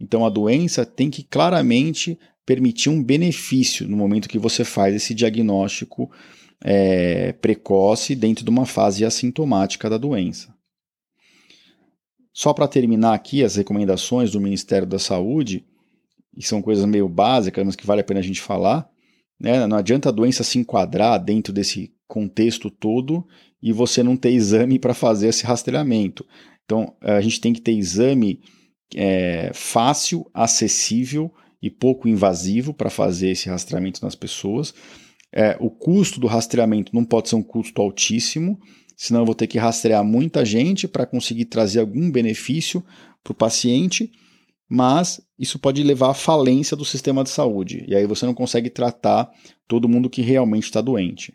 Então 0.00 0.26
a 0.26 0.28
doença 0.28 0.84
tem 0.84 1.08
que 1.08 1.22
claramente 1.22 2.18
permitir 2.46 2.88
um 2.88 3.02
benefício 3.02 3.88
no 3.88 3.96
momento 3.96 4.28
que 4.28 4.38
você 4.38 4.64
faz 4.64 4.94
esse 4.94 5.12
diagnóstico 5.12 6.10
é, 6.64 7.32
precoce 7.32 8.14
dentro 8.14 8.44
de 8.44 8.50
uma 8.50 8.64
fase 8.64 9.04
assintomática 9.04 9.90
da 9.90 9.98
doença. 9.98 10.54
Só 12.32 12.54
para 12.54 12.68
terminar 12.68 13.14
aqui 13.14 13.42
as 13.42 13.56
recomendações 13.56 14.30
do 14.30 14.40
Ministério 14.40 14.86
da 14.86 14.98
Saúde, 14.98 15.64
e 16.36 16.42
são 16.42 16.62
coisas 16.62 16.84
meio 16.84 17.08
básicas, 17.08 17.64
mas 17.64 17.74
que 17.74 17.86
vale 17.86 18.02
a 18.02 18.04
pena 18.04 18.20
a 18.20 18.22
gente 18.22 18.42
falar. 18.42 18.88
Né? 19.40 19.66
Não 19.66 19.78
adianta 19.78 20.10
a 20.10 20.12
doença 20.12 20.44
se 20.44 20.58
enquadrar 20.58 21.22
dentro 21.22 21.52
desse 21.52 21.94
contexto 22.06 22.70
todo 22.70 23.26
e 23.60 23.72
você 23.72 24.02
não 24.02 24.16
ter 24.16 24.30
exame 24.30 24.78
para 24.78 24.92
fazer 24.94 25.28
esse 25.28 25.44
rastreamento. 25.44 26.26
Então, 26.64 26.94
a 27.00 27.20
gente 27.22 27.40
tem 27.40 27.54
que 27.54 27.60
ter 27.60 27.72
exame 27.72 28.40
é, 28.94 29.50
fácil, 29.54 30.30
acessível 30.34 31.32
e 31.62 31.70
pouco 31.70 32.08
invasivo 32.08 32.72
para 32.72 32.90
fazer 32.90 33.30
esse 33.30 33.48
rastreamento 33.48 34.04
nas 34.04 34.14
pessoas. 34.14 34.74
É, 35.32 35.56
o 35.60 35.70
custo 35.70 36.20
do 36.20 36.26
rastreamento 36.26 36.94
não 36.94 37.04
pode 37.04 37.28
ser 37.28 37.36
um 37.36 37.42
custo 37.42 37.82
altíssimo, 37.82 38.58
senão 38.96 39.20
eu 39.20 39.26
vou 39.26 39.34
ter 39.34 39.46
que 39.46 39.58
rastrear 39.58 40.04
muita 40.04 40.44
gente 40.44 40.86
para 40.86 41.06
conseguir 41.06 41.46
trazer 41.46 41.80
algum 41.80 42.10
benefício 42.10 42.84
para 43.22 43.32
o 43.32 43.34
paciente 43.34 44.10
mas 44.68 45.20
isso 45.38 45.58
pode 45.58 45.82
levar 45.82 46.10
à 46.10 46.14
falência 46.14 46.76
do 46.76 46.84
sistema 46.84 47.22
de 47.22 47.30
saúde, 47.30 47.84
e 47.86 47.94
aí 47.94 48.06
você 48.06 48.26
não 48.26 48.34
consegue 48.34 48.68
tratar 48.68 49.30
todo 49.68 49.88
mundo 49.88 50.10
que 50.10 50.22
realmente 50.22 50.64
está 50.64 50.80
doente. 50.80 51.32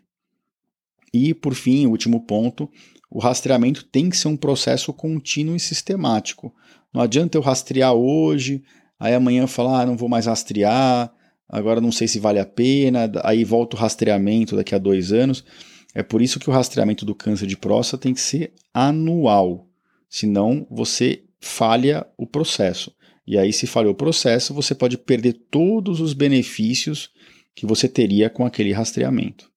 E, 1.12 1.34
por 1.34 1.54
fim, 1.54 1.86
o 1.86 1.90
último 1.90 2.20
ponto, 2.26 2.70
o 3.10 3.18
rastreamento 3.18 3.84
tem 3.84 4.08
que 4.08 4.16
ser 4.16 4.28
um 4.28 4.36
processo 4.36 4.92
contínuo 4.92 5.56
e 5.56 5.60
sistemático. 5.60 6.54
Não 6.92 7.02
adianta 7.02 7.36
eu 7.36 7.42
rastrear 7.42 7.92
hoje, 7.92 8.62
aí 9.02 9.14
amanhã 9.14 9.48
falar, 9.48 9.80
ah, 9.80 9.86
não 9.86 9.96
vou 9.96 10.08
mais 10.08 10.26
rastrear, 10.26 11.12
agora 11.48 11.80
não 11.80 11.90
sei 11.90 12.06
se 12.06 12.20
vale 12.20 12.38
a 12.38 12.46
pena, 12.46 13.10
aí 13.24 13.42
volta 13.42 13.76
o 13.76 13.78
rastreamento 13.78 14.54
daqui 14.54 14.76
a 14.76 14.78
dois 14.78 15.12
anos. 15.12 15.44
É 15.92 16.04
por 16.04 16.22
isso 16.22 16.38
que 16.38 16.48
o 16.48 16.52
rastreamento 16.52 17.04
do 17.04 17.12
câncer 17.12 17.48
de 17.48 17.56
próstata 17.56 18.04
tem 18.04 18.14
que 18.14 18.20
ser 18.20 18.54
anual, 18.72 19.66
senão 20.08 20.64
você 20.70 21.24
falha 21.40 22.06
o 22.16 22.28
processo. 22.28 22.94
E 23.26 23.36
aí, 23.36 23.52
se 23.52 23.66
falhou 23.66 23.92
o 23.92 23.96
processo, 23.96 24.54
você 24.54 24.72
pode 24.72 24.96
perder 24.96 25.32
todos 25.50 26.00
os 26.00 26.12
benefícios 26.12 27.10
que 27.56 27.66
você 27.66 27.88
teria 27.88 28.30
com 28.30 28.46
aquele 28.46 28.72
rastreamento. 28.72 29.50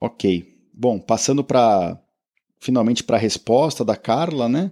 Ok. 0.00 0.54
Bom, 0.72 1.00
passando 1.00 1.42
para 1.42 2.00
finalmente 2.60 3.02
para 3.02 3.16
a 3.16 3.20
resposta 3.20 3.84
da 3.84 3.96
Carla, 3.96 4.48
né? 4.48 4.70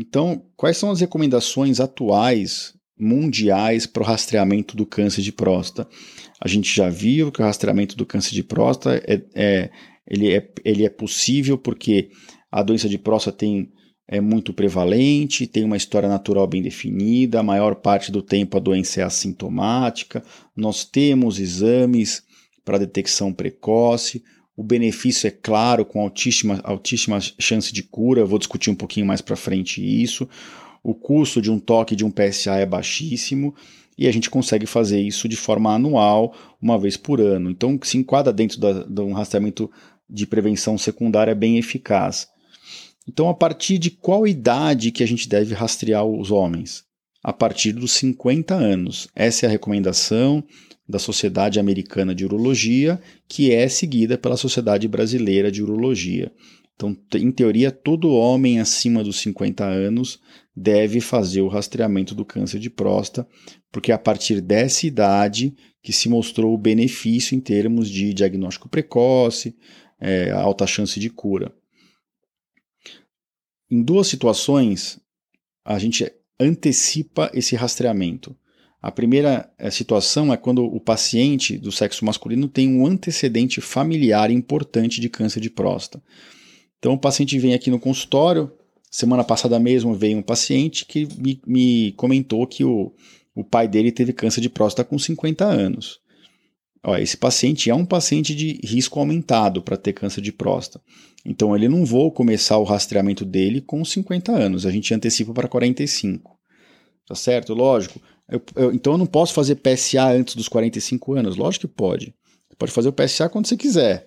Então, 0.00 0.44
quais 0.56 0.76
são 0.76 0.92
as 0.92 1.00
recomendações 1.00 1.80
atuais 1.80 2.72
mundiais 2.96 3.84
para 3.84 4.00
o 4.00 4.06
rastreamento 4.06 4.76
do 4.76 4.86
câncer 4.86 5.22
de 5.22 5.32
próstata? 5.32 5.90
A 6.40 6.46
gente 6.46 6.72
já 6.72 6.88
viu 6.88 7.32
que 7.32 7.42
o 7.42 7.44
rastreamento 7.44 7.96
do 7.96 8.06
câncer 8.06 8.32
de 8.32 8.44
próstata 8.44 9.02
é, 9.04 9.20
é, 9.34 9.70
ele 10.06 10.32
é, 10.32 10.48
ele 10.64 10.84
é 10.84 10.88
possível 10.88 11.58
porque 11.58 12.10
a 12.48 12.62
doença 12.62 12.88
de 12.88 12.96
próstata 12.96 13.38
tem 13.38 13.72
é 14.10 14.22
muito 14.22 14.54
prevalente, 14.54 15.46
tem 15.46 15.64
uma 15.64 15.76
história 15.76 16.08
natural 16.08 16.46
bem 16.46 16.62
definida, 16.62 17.40
a 17.40 17.42
maior 17.42 17.74
parte 17.74 18.10
do 18.10 18.22
tempo 18.22 18.56
a 18.56 18.60
doença 18.60 19.02
é 19.02 19.04
assintomática, 19.04 20.22
nós 20.56 20.82
temos 20.82 21.38
exames 21.38 22.22
para 22.64 22.78
detecção 22.78 23.34
precoce, 23.34 24.22
o 24.58 24.64
benefício 24.64 25.28
é 25.28 25.30
claro, 25.30 25.84
com 25.84 26.00
altíssima, 26.00 26.60
altíssima 26.64 27.20
chance 27.20 27.72
de 27.72 27.80
cura, 27.80 28.24
vou 28.24 28.40
discutir 28.40 28.70
um 28.70 28.74
pouquinho 28.74 29.06
mais 29.06 29.20
para 29.20 29.36
frente 29.36 29.80
isso. 29.80 30.28
O 30.82 30.96
custo 30.96 31.40
de 31.40 31.48
um 31.48 31.60
toque 31.60 31.94
de 31.94 32.04
um 32.04 32.10
PSA 32.10 32.56
é 32.56 32.66
baixíssimo 32.66 33.54
e 33.96 34.08
a 34.08 34.10
gente 34.10 34.28
consegue 34.28 34.66
fazer 34.66 35.00
isso 35.00 35.28
de 35.28 35.36
forma 35.36 35.72
anual, 35.72 36.34
uma 36.60 36.76
vez 36.76 36.96
por 36.96 37.20
ano. 37.20 37.48
Então, 37.48 37.78
se 37.84 37.98
enquadra 37.98 38.32
dentro 38.32 38.58
da, 38.58 38.82
de 38.82 39.00
um 39.00 39.12
rastreamento 39.12 39.70
de 40.10 40.26
prevenção 40.26 40.76
secundária 40.76 41.36
bem 41.36 41.56
eficaz. 41.56 42.26
Então, 43.08 43.28
a 43.28 43.34
partir 43.34 43.78
de 43.78 43.92
qual 43.92 44.26
idade 44.26 44.90
que 44.90 45.04
a 45.04 45.06
gente 45.06 45.28
deve 45.28 45.54
rastrear 45.54 46.04
os 46.04 46.32
homens? 46.32 46.82
A 47.22 47.32
partir 47.32 47.70
dos 47.70 47.92
50 47.92 48.56
anos. 48.56 49.06
Essa 49.14 49.46
é 49.46 49.48
a 49.48 49.52
recomendação 49.52 50.42
da 50.88 50.98
Sociedade 50.98 51.60
Americana 51.60 52.14
de 52.14 52.24
Urologia, 52.24 53.00
que 53.28 53.52
é 53.52 53.68
seguida 53.68 54.16
pela 54.16 54.36
Sociedade 54.36 54.88
Brasileira 54.88 55.52
de 55.52 55.62
Urologia. 55.62 56.32
Então, 56.74 56.96
em 57.16 57.32
teoria, 57.32 57.72
todo 57.72 58.12
homem 58.12 58.60
acima 58.60 59.02
dos 59.02 59.20
50 59.20 59.64
anos 59.64 60.20
deve 60.56 61.00
fazer 61.00 61.42
o 61.42 61.48
rastreamento 61.48 62.14
do 62.14 62.24
câncer 62.24 62.60
de 62.60 62.70
próstata, 62.70 63.28
porque 63.70 63.90
é 63.90 63.94
a 63.94 63.98
partir 63.98 64.40
dessa 64.40 64.86
idade 64.86 65.54
que 65.82 65.92
se 65.92 66.08
mostrou 66.08 66.54
o 66.54 66.58
benefício 66.58 67.34
em 67.34 67.40
termos 67.40 67.90
de 67.90 68.14
diagnóstico 68.14 68.68
precoce, 68.68 69.56
é, 70.00 70.30
alta 70.30 70.66
chance 70.66 71.00
de 71.00 71.10
cura. 71.10 71.52
Em 73.70 73.82
duas 73.82 74.06
situações, 74.06 75.00
a 75.64 75.78
gente 75.78 76.10
antecipa 76.40 77.30
esse 77.34 77.56
rastreamento. 77.56 78.36
A 78.80 78.92
primeira 78.92 79.50
eh, 79.58 79.70
situação 79.70 80.32
é 80.32 80.36
quando 80.36 80.64
o 80.64 80.78
paciente 80.78 81.58
do 81.58 81.72
sexo 81.72 82.04
masculino 82.04 82.48
tem 82.48 82.68
um 82.68 82.86
antecedente 82.86 83.60
familiar 83.60 84.30
importante 84.30 85.00
de 85.00 85.08
câncer 85.08 85.40
de 85.40 85.50
próstata. 85.50 86.02
Então, 86.78 86.92
o 86.92 86.98
paciente 86.98 87.38
vem 87.38 87.54
aqui 87.54 87.70
no 87.70 87.80
consultório. 87.80 88.52
Semana 88.90 89.24
passada 89.24 89.58
mesmo 89.58 89.94
veio 89.94 90.18
um 90.18 90.22
paciente 90.22 90.86
que 90.86 91.08
me, 91.18 91.40
me 91.44 91.92
comentou 91.92 92.46
que 92.46 92.64
o, 92.64 92.94
o 93.34 93.44
pai 93.44 93.66
dele 93.66 93.90
teve 93.90 94.12
câncer 94.12 94.40
de 94.40 94.48
próstata 94.48 94.88
com 94.88 94.98
50 94.98 95.44
anos. 95.44 96.00
Ó, 96.82 96.96
esse 96.96 97.16
paciente 97.16 97.68
é 97.68 97.74
um 97.74 97.84
paciente 97.84 98.34
de 98.34 98.60
risco 98.64 98.98
aumentado 99.00 99.60
para 99.60 99.76
ter 99.76 99.92
câncer 99.92 100.20
de 100.20 100.32
próstata. 100.32 100.84
Então 101.24 101.54
ele 101.54 101.68
não 101.68 101.84
vou 101.84 102.10
começar 102.12 102.56
o 102.58 102.64
rastreamento 102.64 103.24
dele 103.24 103.60
com 103.60 103.84
50 103.84 104.32
anos, 104.32 104.64
a 104.64 104.70
gente 104.70 104.94
antecipa 104.94 105.34
para 105.34 105.48
45. 105.48 106.38
Tá 107.06 107.14
certo? 107.14 107.54
Lógico. 107.54 108.00
Eu, 108.28 108.42
eu, 108.54 108.72
então 108.72 108.94
eu 108.94 108.98
não 108.98 109.06
posso 109.06 109.32
fazer 109.32 109.56
PSA 109.56 110.10
antes 110.10 110.34
dos 110.34 110.48
45 110.48 111.14
anos? 111.14 111.36
Lógico 111.36 111.66
que 111.66 111.74
pode. 111.74 112.14
Você 112.48 112.56
pode 112.58 112.72
fazer 112.72 112.88
o 112.88 112.92
PSA 112.92 113.28
quando 113.28 113.46
você 113.46 113.56
quiser. 113.56 114.06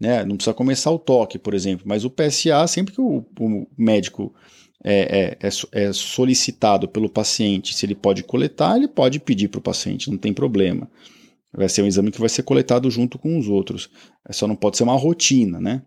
Né? 0.00 0.24
Não 0.24 0.36
precisa 0.36 0.54
começar 0.54 0.90
o 0.90 0.98
toque, 0.98 1.38
por 1.38 1.52
exemplo. 1.52 1.86
Mas 1.86 2.04
o 2.04 2.10
PSA, 2.10 2.66
sempre 2.66 2.94
que 2.94 3.00
o, 3.00 3.24
o 3.38 3.66
médico 3.76 4.34
é, 4.82 5.36
é, 5.42 5.48
é, 5.48 5.88
é 5.88 5.92
solicitado 5.92 6.88
pelo 6.88 7.10
paciente, 7.10 7.74
se 7.74 7.84
ele 7.84 7.94
pode 7.94 8.22
coletar, 8.22 8.76
ele 8.76 8.88
pode 8.88 9.20
pedir 9.20 9.48
para 9.48 9.58
o 9.58 9.62
paciente, 9.62 10.10
não 10.10 10.16
tem 10.16 10.32
problema. 10.32 10.90
Vai 11.52 11.68
ser 11.68 11.82
um 11.82 11.86
exame 11.86 12.10
que 12.10 12.20
vai 12.20 12.28
ser 12.28 12.44
coletado 12.44 12.90
junto 12.90 13.18
com 13.18 13.38
os 13.38 13.48
outros. 13.48 13.90
É 14.26 14.32
só 14.32 14.46
não 14.46 14.56
pode 14.56 14.76
ser 14.76 14.84
uma 14.84 14.96
rotina, 14.96 15.60
né? 15.60 15.82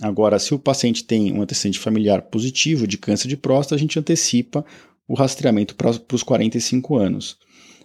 Agora, 0.00 0.38
se 0.38 0.54
o 0.54 0.58
paciente 0.58 1.04
tem 1.04 1.32
um 1.32 1.42
antecedente 1.42 1.78
familiar 1.78 2.22
positivo 2.22 2.86
de 2.86 2.96
câncer 2.96 3.28
de 3.28 3.36
próstata, 3.36 3.74
a 3.74 3.78
gente 3.78 3.98
antecipa 3.98 4.64
o 5.10 5.14
rastreamento 5.14 5.74
para 5.74 5.90
os 6.12 6.22
45 6.22 6.96
anos. 6.96 7.36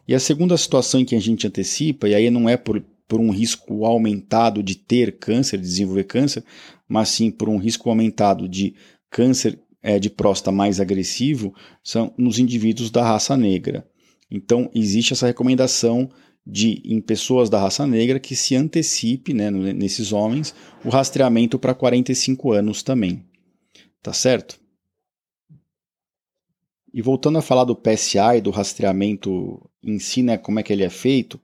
E 0.08 0.14
a 0.14 0.20
segunda 0.20 0.56
situação 0.56 1.00
em 1.00 1.06
que 1.06 1.16
a 1.16 1.20
gente 1.20 1.48
antecipa, 1.48 2.08
e 2.08 2.14
aí 2.14 2.30
não 2.30 2.48
é 2.48 2.56
por, 2.56 2.86
por 3.08 3.20
um 3.20 3.32
risco 3.32 3.84
aumentado 3.84 4.62
de 4.62 4.76
ter 4.76 5.18
câncer, 5.18 5.58
de 5.58 5.64
desenvolver 5.64 6.04
câncer, 6.04 6.44
mas 6.88 7.10
sim 7.10 7.32
por 7.32 7.50
um 7.50 7.58
risco 7.58 7.90
aumentado 7.90 8.48
de 8.48 8.76
câncer 9.10 9.60
é, 9.82 9.98
de 9.98 10.08
próstata 10.08 10.52
mais 10.52 10.80
agressivo, 10.80 11.52
são 11.84 12.14
nos 12.16 12.38
indivíduos 12.38 12.92
da 12.92 13.04
raça 13.04 13.36
negra. 13.36 13.88
Então, 14.30 14.70
existe 14.76 15.14
essa 15.14 15.26
recomendação 15.26 16.12
de, 16.46 16.80
em 16.86 17.02
pessoas 17.02 17.50
da 17.50 17.60
raça 17.60 17.88
negra, 17.88 18.20
que 18.20 18.36
se 18.36 18.56
antecipe, 18.56 19.34
né, 19.34 19.50
nesses 19.50 20.14
homens, 20.14 20.54
o 20.84 20.90
rastreamento 20.90 21.58
para 21.58 21.74
45 21.74 22.52
anos 22.52 22.84
também. 22.84 23.26
Tá 24.04 24.14
certo? 24.14 24.64
E 26.96 27.02
voltando 27.02 27.38
a 27.38 27.42
falar 27.42 27.66
do 27.66 27.76
PSA 27.76 28.38
e 28.38 28.42
do 28.42 28.52
rastreamento 28.52 29.70
em 29.84 30.00
si, 30.00 30.24
né, 30.24 30.38
como 30.38 30.62
é 30.62 30.64
que 30.64 30.72
ele 30.72 30.82
é 30.82 30.90
feito. 30.90 31.38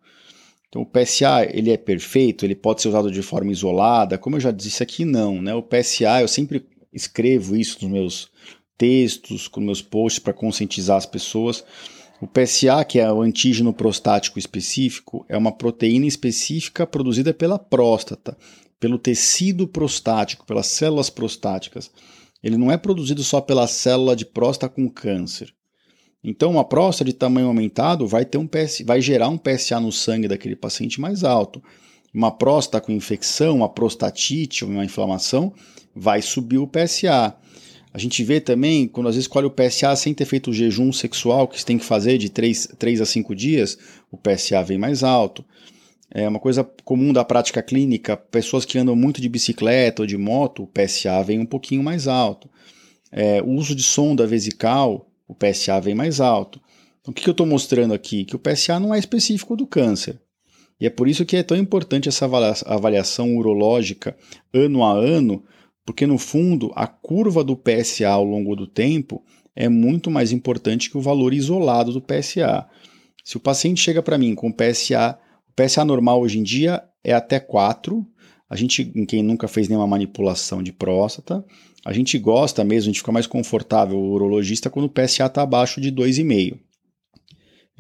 Então, 0.70 0.82
o 0.82 0.86
PSA 0.86 1.44
ele 1.44 1.72
é 1.72 1.76
perfeito, 1.76 2.46
ele 2.46 2.56
pode 2.56 2.82
ser 2.82 2.88
usado 2.88 3.12
de 3.12 3.22
forma 3.22 3.52
isolada. 3.52 4.18
Como 4.18 4.38
eu 4.38 4.40
já 4.40 4.50
disse 4.50 4.82
aqui, 4.82 5.04
não. 5.04 5.42
Né? 5.42 5.54
O 5.54 5.62
PSA, 5.62 6.22
eu 6.22 6.28
sempre 6.30 6.66
escrevo 6.94 7.54
isso 7.58 7.80
nos 7.82 7.92
meus 7.92 8.32
textos, 8.78 9.50
nos 9.54 9.66
meus 9.66 9.82
posts 9.82 10.20
para 10.20 10.32
conscientizar 10.32 10.96
as 10.96 11.06
pessoas. 11.06 11.66
O 12.22 12.28
PSA, 12.28 12.86
que 12.86 12.98
é 12.98 13.12
o 13.12 13.22
antígeno 13.22 13.74
prostático 13.74 14.40
específico, 14.40 15.26
é 15.28 15.36
uma 15.36 15.52
proteína 15.52 16.06
específica 16.06 16.88
produzida 16.88 17.34
pela 17.34 17.60
próstata, 17.60 18.38
pelo 18.80 18.98
tecido 18.98 19.68
prostático, 19.68 20.46
pelas 20.46 20.68
células 20.68 21.10
prostáticas. 21.10 21.92
Ele 22.44 22.58
não 22.58 22.72
é 22.72 22.78
produzido 22.78 23.24
só 23.24 23.40
pela 23.40 23.68
célula 23.68 24.16
de 24.16 24.26
próstata 24.26 24.74
com 24.74 24.90
câncer. 24.90 25.54
Então, 26.24 26.52
uma 26.52 26.64
próstata 26.64 27.10
de 27.10 27.16
tamanho 27.16 27.48
aumentado 27.48 28.08
vai, 28.08 28.26
ter 28.26 28.38
um 28.38 28.48
PS, 28.48 28.84
vai 28.86 29.02
gerar 29.02 29.30
um 29.30 29.38
PSA 29.38 29.80
no 29.80 29.92
sangue 29.92 30.28
daquele 30.28 30.56
paciente 30.56 31.02
mais 31.02 31.24
alto. 31.24 31.62
Uma 32.14 32.32
próstata 32.32 32.86
com 32.86 32.92
infecção, 32.92 33.56
uma 33.56 33.70
prostatite, 33.70 34.64
uma 34.64 34.86
inflamação, 34.86 35.54
vai 35.96 36.22
subir 36.22 36.60
o 36.60 36.68
PSA. 36.68 37.36
A 37.94 37.98
gente 37.98 38.24
vê 38.24 38.40
também, 38.40 38.88
quando 38.88 39.08
às 39.08 39.16
vezes 39.16 39.26
escolhe 39.26 39.48
o 39.48 39.52
PSA 39.52 39.96
sem 39.96 40.14
ter 40.14 40.26
feito 40.26 40.50
o 40.50 40.54
jejum 40.54 40.94
sexual, 40.94 41.48
que 41.48 41.60
você 41.60 41.66
tem 41.66 41.78
que 41.78 41.86
fazer 41.86 42.18
de 42.18 42.30
3, 42.30 42.70
3 42.78 43.02
a 43.02 43.06
5 43.06 43.36
dias, 43.36 43.78
o 44.12 44.18
PSA 44.18 44.64
vem 44.64 44.78
mais 44.78 45.04
alto. 45.04 45.44
É 46.14 46.28
uma 46.28 46.40
coisa 46.40 46.70
comum 46.84 47.14
da 47.14 47.24
prática 47.24 47.64
clínica, 47.64 48.18
pessoas 48.18 48.66
que 48.66 48.78
andam 48.78 48.96
muito 48.96 49.22
de 49.22 49.30
bicicleta 49.30 50.02
ou 50.02 50.06
de 50.06 50.18
moto, 50.18 50.64
o 50.64 50.68
PSA 50.68 51.24
vem 51.24 51.40
um 51.40 51.46
pouquinho 51.46 51.82
mais 51.82 52.06
alto. 52.06 52.50
É, 53.10 53.42
o 53.42 53.52
uso 53.52 53.74
de 53.74 53.82
sonda 53.82 54.28
vesical, 54.28 55.10
o 55.26 55.34
PSA 55.34 55.80
vem 55.80 55.96
mais 55.96 56.20
alto. 56.20 56.62
Então, 57.00 57.12
o 57.12 57.16
que, 57.16 57.24
que 57.24 57.30
eu 57.30 57.34
estou 57.34 57.48
mostrando 57.48 57.94
aqui? 57.94 58.26
Que 58.26 58.36
o 58.36 58.40
PSA 58.40 58.78
não 58.78 58.94
é 58.94 59.00
específico 59.00 59.56
do 59.56 59.66
câncer. 59.66 60.20
E 60.80 60.86
é 60.86 60.90
por 60.90 61.08
isso 61.08 61.26
que 61.26 61.38
é 61.38 61.44
tão 61.44 61.56
importante 61.56 62.10
essa 62.10 62.26
avaliação 62.66 63.38
urológica 63.38 64.18
ano 64.54 64.84
a 64.84 64.92
ano, 64.92 65.44
porque 65.86 66.06
no 66.06 66.18
fundo 66.18 66.72
a 66.76 66.88
curva 66.88 67.44
do 67.44 67.56
PSA 67.56 68.10
ao 68.10 68.26
longo 68.26 68.56
do 68.56 68.68
tempo 68.68 69.24
é 69.56 69.70
muito 69.70 70.12
mais 70.12 70.32
importante 70.32 70.90
que 70.90 70.98
o 70.98 71.02
valor 71.02 71.34
isolado 71.34 71.94
do 71.94 72.02
PSA. 72.02 72.68
Se 73.24 73.38
o 73.38 73.40
paciente 73.40 73.82
chega 73.82 74.02
para 74.02 74.18
mim 74.18 74.34
com 74.36 74.52
PSA 74.52 75.18
o 75.52 75.62
PSA 75.62 75.84
normal 75.84 76.22
hoje 76.22 76.40
em 76.40 76.44
dia 76.44 76.84
é 77.04 77.14
até 77.14 77.40
4. 77.40 78.06
A 78.50 78.56
gente, 78.56 78.92
em 78.96 79.06
quem 79.06 79.22
nunca 79.22 79.48
fez 79.48 79.68
nenhuma 79.68 79.88
manipulação 79.88 80.64
de 80.64 80.72
próstata, 80.72 81.44
a 81.86 81.94
gente 81.94 82.18
gosta 82.18 82.64
mesmo, 82.64 82.90
a 82.90 82.92
gente 82.92 83.00
fica 83.00 83.12
mais 83.12 83.28
confortável, 83.28 83.98
o 83.98 84.12
urologista, 84.12 84.70
quando 84.70 84.86
o 84.86 84.90
PSA 84.90 85.26
está 85.26 85.42
abaixo 85.42 85.80
de 85.80 85.92
2,5. 85.92 86.60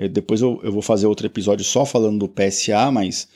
Depois 0.09 0.41
eu, 0.41 0.59
eu, 0.63 0.71
vou 0.71 0.81
fazer 0.81 1.05
outro 1.05 1.27
episódio 1.27 1.63
só 1.63 1.85
falando 1.85 2.19
do 2.19 2.29
PSA, 2.29 2.91
mas 2.91 3.27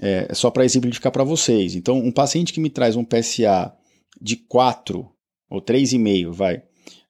é, 0.00 0.26
é 0.28 0.34
só 0.34 0.50
para 0.50 0.64
exemplificar 0.64 1.12
para 1.12 1.22
vocês. 1.22 1.74
Então, 1.74 1.98
um 1.98 2.10
paciente 2.10 2.52
que 2.52 2.60
me 2.60 2.70
traz 2.70 2.96
um 2.96 3.04
PSA 3.04 3.72
de 4.20 4.36
4 4.36 5.08
ou 5.48 5.62
3,5, 5.62 6.32
vai, 6.32 6.62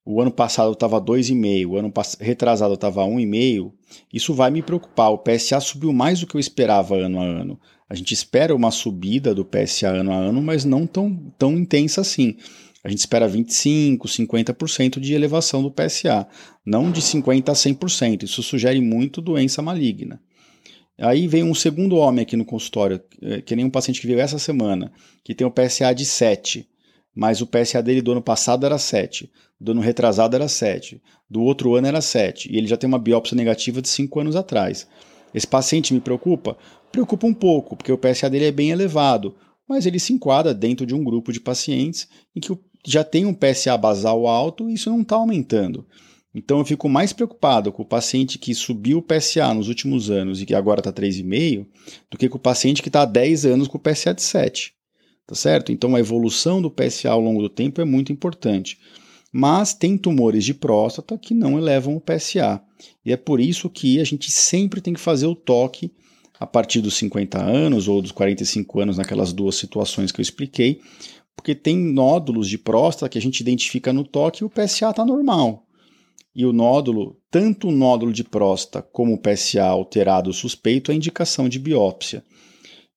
o 0.05 0.21
ano 0.21 0.33
passado 0.33 0.73
estava 0.73 1.01
2,5, 1.01 1.69
o 1.69 1.77
ano 1.77 1.93
retrasado 2.19 2.75
estava 2.75 3.05
1,5, 3.05 3.73
isso 4.12 4.35
vai 4.35 4.51
me 4.51 4.61
preocupar. 4.61 5.11
O 5.11 5.19
PSA 5.19 5.61
subiu 5.61 5.93
mais 5.93 6.21
do 6.21 6.27
que 6.27 6.35
eu 6.35 6.41
esperava 6.41 6.97
ano 6.97 7.21
a 7.21 7.25
ano. 7.25 7.61
A 7.88 7.95
gente 7.95 8.12
espera 8.12 8.55
uma 8.55 8.71
subida 8.71 9.35
do 9.35 9.45
PSA 9.45 9.88
ano 9.88 10.12
a 10.12 10.17
ano, 10.17 10.43
mas 10.43 10.65
não 10.65 10.87
tão, 10.87 11.15
tão 11.38 11.53
intensa 11.53 12.01
assim. 12.01 12.37
A 12.83 12.88
gente 12.88 12.99
espera 12.99 13.29
25, 13.29 14.09
50% 14.09 14.99
de 14.99 15.15
elevação 15.15 15.62
do 15.62 15.71
PSA, 15.71 16.27
não 16.67 16.91
de 16.91 17.01
50% 17.01 17.49
a 17.49 17.53
100%. 17.53 18.25
Isso 18.25 18.43
sugere 18.43 18.81
muito 18.81 19.21
doença 19.21 19.62
maligna. 19.62 20.21
Aí 20.99 21.29
vem 21.29 21.45
um 21.45 21.55
segundo 21.55 21.97
homem 21.97 22.23
aqui 22.23 22.37
no 22.37 22.45
consultório, 22.45 23.01
é, 23.23 23.41
que 23.41 23.55
nem 23.55 23.65
um 23.65 23.71
paciente 23.71 24.01
que 24.01 24.07
veio 24.07 24.19
essa 24.19 24.38
semana, 24.38 24.93
que 25.23 25.35
tem 25.35 25.47
o 25.47 25.51
PSA 25.51 25.95
de 25.95 26.05
7, 26.05 26.69
mas 27.15 27.41
o 27.41 27.47
PSA 27.47 27.83
dele 27.83 28.03
do 28.03 28.12
ano 28.12 28.23
passado 28.23 28.67
era 28.67 28.79
7 28.79 29.31
do 29.62 29.72
ano 29.72 29.81
retrasado 29.81 30.35
era 30.35 30.48
7, 30.48 31.01
do 31.31 31.40
outro 31.40 31.77
ano 31.77 31.87
era 31.87 32.01
7, 32.01 32.53
e 32.53 32.59
ele 32.59 32.66
já 32.66 32.77
tem 32.77 32.88
uma 32.88 32.98
biópsia 32.98 33.37
negativa 33.37 33.81
de 33.81 33.88
5 33.88 34.20
anos 34.20 34.35
atrás. 34.35 34.88
Esse 35.33 35.46
paciente 35.46 35.94
me 35.94 36.01
preocupa? 36.01 36.59
Preocupa 36.90 37.27
um 37.27 37.33
pouco, 37.33 37.77
porque 37.77 37.92
o 37.92 37.96
PSA 37.96 38.29
dele 38.29 38.46
é 38.46 38.53
bem 38.53 38.70
elevado, 38.70 39.37
mas 39.68 39.87
ele 39.87 40.01
se 40.01 40.12
enquadra 40.12 40.53
dentro 40.53 40.85
de 40.85 40.94
um 40.94 41.05
grupo 41.05 41.33
de 41.33 41.40
pacientes 41.40 42.09
em 42.35 42.40
que 42.40 42.53
já 42.85 43.05
tem 43.05 43.25
um 43.25 43.33
PSA 43.33 43.77
basal 43.79 44.27
alto 44.27 44.68
e 44.68 44.75
isso 44.75 44.90
não 44.90 45.01
está 45.01 45.14
aumentando. 45.14 45.87
Então 46.35 46.59
eu 46.59 46.64
fico 46.64 46.88
mais 46.88 47.12
preocupado 47.12 47.70
com 47.70 47.83
o 47.83 47.87
paciente 47.87 48.38
que 48.38 48.55
subiu 48.55 48.98
o 48.98 49.03
PSA 49.03 49.55
nos 49.55 49.68
últimos 49.68 50.11
anos 50.11 50.42
e 50.42 50.46
que 50.46 50.55
agora 50.55 50.81
está 50.81 50.92
3,5 50.92 51.66
do 52.11 52.18
que 52.18 52.29
com 52.29 52.37
o 52.37 52.40
paciente 52.40 52.83
que 52.83 52.88
está 52.88 53.03
há 53.03 53.07
10 53.07 53.46
anos 53.46 53.68
com 53.68 53.79
o 53.79 53.81
PSA 53.81 54.12
de 54.12 54.22
7. 54.22 54.75
Tá 55.25 55.37
certo? 55.37 55.70
Então 55.70 55.94
a 55.94 56.01
evolução 56.01 56.61
do 56.61 56.70
PSA 56.70 57.11
ao 57.11 57.20
longo 57.20 57.40
do 57.40 57.48
tempo 57.48 57.81
é 57.81 57.85
muito 57.85 58.12
importante 58.12 58.77
mas 59.33 59.73
tem 59.73 59.97
tumores 59.97 60.45
de 60.45 60.53
próstata 60.53 61.16
que 61.16 61.33
não 61.33 61.59
elevam 61.59 61.97
o 61.97 62.01
PSA. 62.01 62.62
E 63.05 63.12
é 63.12 63.16
por 63.16 63.40
isso 63.40 63.71
que 63.71 63.99
a 63.99 64.05
gente 64.05 64.31
sempre 64.31 64.81
tem 64.81 64.92
que 64.92 65.01
fazer 65.01 65.27
o 65.27 65.35
toque 65.35 65.90
a 66.38 66.47
partir 66.47 66.81
dos 66.81 66.95
50 66.95 67.40
anos 67.40 67.88
ou 67.88 68.03
dos 68.03 68.12
45 68.12 68.81
anos, 68.81 68.99
naquelas 68.99 69.33
duas 69.33 69.55
situações 69.55 70.12
que 70.12 70.21
eu 70.21 70.23
expliquei, 70.23 70.81
porque 71.35 71.55
tem 71.55 71.77
nódulos 71.77 72.49
de 72.49 72.59
próstata 72.59 73.09
que 73.09 73.16
a 73.16 73.21
gente 73.21 73.40
identifica 73.40 73.92
no 73.92 74.05
toque 74.05 74.42
e 74.42 74.45
o 74.45 74.51
PSA 74.51 74.90
está 74.90 75.05
normal. 75.05 75.64
E 76.35 76.45
o 76.45 76.53
nódulo, 76.53 77.16
tanto 77.31 77.68
o 77.68 77.73
nódulo 77.73 78.12
de 78.12 78.25
próstata 78.25 78.83
como 78.83 79.14
o 79.14 79.18
PSA 79.18 79.64
alterado 79.64 80.33
suspeito, 80.33 80.90
é 80.90 80.95
indicação 80.95 81.49
de 81.49 81.59
biópsia. 81.59 82.25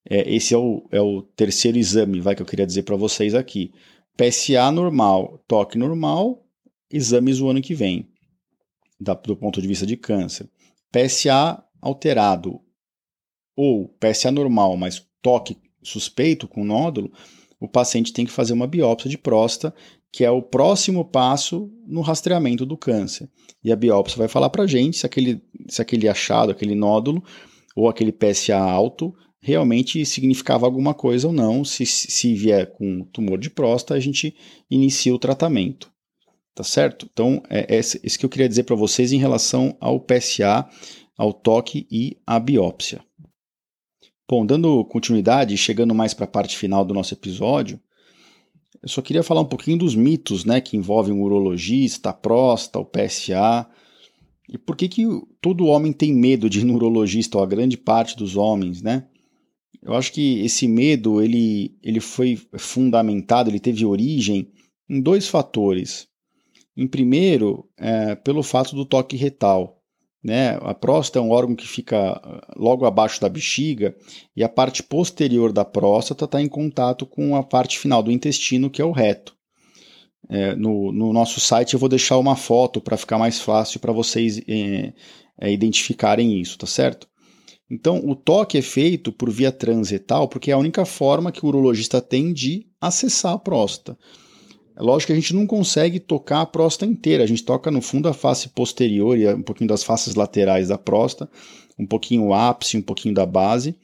É, 0.09 0.33
esse 0.33 0.53
é 0.53 0.57
o, 0.57 0.87
é 0.91 1.01
o 1.01 1.21
terceiro 1.21 1.77
exame 1.77 2.19
vai, 2.19 2.35
que 2.35 2.41
eu 2.41 2.45
queria 2.45 2.65
dizer 2.65 2.83
para 2.83 2.95
vocês 2.95 3.33
aqui. 3.35 3.71
PSA 4.17 4.71
normal, 4.71 5.43
toque 5.47 5.77
normal, 5.77 6.45
exames 6.89 7.39
o 7.39 7.49
ano 7.49 7.61
que 7.61 7.75
vem, 7.75 8.09
da, 8.99 9.13
do 9.13 9.35
ponto 9.35 9.61
de 9.61 9.67
vista 9.67 9.85
de 9.85 9.97
câncer. 9.97 10.49
PSA 10.91 11.63
alterado 11.81 12.61
ou 13.55 13.89
PSA 13.99 14.31
normal, 14.31 14.77
mas 14.77 15.05
toque 15.21 15.57
suspeito 15.83 16.47
com 16.47 16.63
nódulo, 16.63 17.11
o 17.59 17.67
paciente 17.67 18.13
tem 18.13 18.25
que 18.25 18.31
fazer 18.31 18.53
uma 18.53 18.67
biópsia 18.67 19.09
de 19.09 19.17
próstata, 19.17 19.73
que 20.11 20.23
é 20.23 20.31
o 20.31 20.41
próximo 20.41 21.03
passo 21.03 21.71
no 21.85 22.01
rastreamento 22.01 22.65
do 22.65 22.77
câncer. 22.77 23.29
E 23.63 23.71
a 23.71 23.75
biópsia 23.75 24.17
vai 24.17 24.27
falar 24.27 24.49
para 24.49 24.63
a 24.63 24.67
gente 24.67 24.97
se 24.97 25.05
aquele, 25.05 25.41
se 25.67 25.81
aquele 25.81 26.07
achado, 26.07 26.51
aquele 26.51 26.75
nódulo 26.75 27.23
ou 27.75 27.89
aquele 27.89 28.11
PSA 28.11 28.57
alto 28.57 29.13
realmente 29.45 30.03
significava 30.07 30.65
alguma 30.65 30.91
coisa 30.91 31.27
ou 31.27 31.33
não. 31.33 31.63
Se, 31.63 31.85
se 31.85 32.33
vier 32.33 32.71
com 32.71 33.03
tumor 33.13 33.37
de 33.37 33.51
próstata, 33.51 33.93
a 33.93 33.99
gente 33.99 34.35
inicia 34.71 35.13
o 35.13 35.19
tratamento. 35.19 35.91
Tá 36.55 36.63
certo? 36.63 37.07
Então, 37.11 37.43
é, 37.47 37.75
é 37.75 37.79
isso 37.79 38.17
que 38.17 38.25
eu 38.25 38.29
queria 38.29 38.49
dizer 38.49 38.63
para 38.63 38.75
vocês 38.75 39.11
em 39.11 39.19
relação 39.19 39.77
ao 39.79 39.99
PSA, 39.99 40.67
ao 41.15 41.31
toque 41.31 41.85
e 41.91 42.17
à 42.25 42.39
biópsia. 42.39 43.05
Bom, 44.27 44.43
dando 44.43 44.83
continuidade, 44.85 45.55
chegando 45.57 45.93
mais 45.93 46.11
para 46.11 46.25
a 46.25 46.29
parte 46.29 46.57
final 46.57 46.83
do 46.83 46.95
nosso 46.95 47.13
episódio, 47.13 47.79
eu 48.81 48.89
só 48.89 48.99
queria 48.99 49.21
falar 49.21 49.41
um 49.41 49.45
pouquinho 49.45 49.77
dos 49.77 49.93
mitos 49.93 50.43
né, 50.43 50.59
que 50.59 50.75
envolvem 50.75 51.13
o 51.13 51.21
urologista, 51.21 52.09
a 52.09 52.13
próstata, 52.13 52.79
o 52.79 52.85
PSA. 52.85 53.67
E 54.49 54.57
por 54.57 54.75
que, 54.75 54.87
que 54.87 55.05
todo 55.39 55.67
homem 55.67 55.93
tem 55.93 56.11
medo 56.11 56.49
de 56.49 56.61
ir 56.61 56.63
no 56.63 56.73
urologista, 56.73 57.37
ou 57.37 57.43
a 57.43 57.47
grande 57.47 57.77
parte 57.77 58.17
dos 58.17 58.35
homens, 58.35 58.81
né? 58.81 59.07
Eu 59.85 59.93
acho 59.93 60.11
que 60.11 60.43
esse 60.43 60.67
medo 60.67 61.21
ele, 61.21 61.77
ele 61.83 61.99
foi 61.99 62.41
fundamentado, 62.57 63.51
ele 63.51 63.59
teve 63.59 63.85
origem 63.85 64.51
em 64.89 64.99
dois 64.99 65.27
fatores. 65.27 66.07
Em 66.75 66.87
primeiro, 66.87 67.69
é, 67.77 68.15
pelo 68.15 68.41
fato 68.41 68.75
do 68.75 68.83
toque 68.83 69.15
retal. 69.15 69.79
Né? 70.23 70.57
A 70.61 70.73
próstata 70.73 71.19
é 71.19 71.21
um 71.21 71.29
órgão 71.29 71.55
que 71.55 71.67
fica 71.67 72.13
ah, 72.13 72.53
logo 72.57 72.83
abaixo 72.83 73.21
da 73.21 73.29
bexiga 73.29 73.95
e 74.35 74.43
a 74.43 74.49
parte 74.49 74.81
posterior 74.81 75.53
da 75.53 75.63
próstata 75.63 76.25
está 76.25 76.41
em 76.41 76.49
contato 76.49 77.05
com 77.05 77.35
a 77.35 77.43
parte 77.43 77.77
final 77.77 78.01
do 78.01 78.11
intestino, 78.11 78.71
que 78.71 78.81
é 78.81 78.85
o 78.85 78.91
reto. 78.91 79.35
É, 80.27 80.55
no, 80.55 80.91
no, 80.91 81.13
nosso 81.13 81.39
site 81.39 81.75
eu 81.75 81.79
vou 81.79 81.87
deixar 81.87 82.17
uma 82.17 82.35
foto 82.35 82.81
para 82.81 82.97
ficar 82.97 83.19
mais 83.19 83.39
fácil 83.39 83.79
para 83.79 83.93
vocês 83.93 84.41
é, 84.47 84.93
é, 85.39 85.51
identificarem 85.51 86.41
isso, 86.41 86.57
tá 86.57 86.65
certo? 86.65 87.07
Então, 87.69 87.99
o 88.05 88.15
toque 88.15 88.57
é 88.57 88.61
feito 88.61 89.11
por 89.11 89.29
via 89.29 89.51
transretal 89.51 90.27
porque 90.27 90.51
é 90.51 90.53
a 90.53 90.57
única 90.57 90.85
forma 90.85 91.31
que 91.31 91.43
o 91.43 91.47
urologista 91.47 91.99
tem 91.99 92.31
de 92.31 92.67
acessar 92.79 93.33
a 93.33 93.39
próstata. 93.39 93.97
É 94.77 94.83
lógico 94.83 95.07
que 95.07 95.13
a 95.13 95.19
gente 95.19 95.33
não 95.33 95.47
consegue 95.47 95.99
tocar 95.99 96.41
a 96.41 96.45
próstata 96.45 96.91
inteira, 96.91 97.23
a 97.23 97.27
gente 97.27 97.43
toca 97.43 97.71
no 97.71 97.81
fundo 97.81 98.09
a 98.09 98.13
face 98.13 98.49
posterior 98.49 99.17
e 99.17 99.27
um 99.33 99.41
pouquinho 99.41 99.69
das 99.69 99.83
faces 99.83 100.15
laterais 100.15 100.67
da 100.67 100.77
próstata, 100.77 101.31
um 101.79 101.87
pouquinho 101.87 102.25
o 102.25 102.33
ápice, 102.33 102.77
um 102.77 102.81
pouquinho 102.81 103.15
da 103.15 103.25
base, 103.25 103.75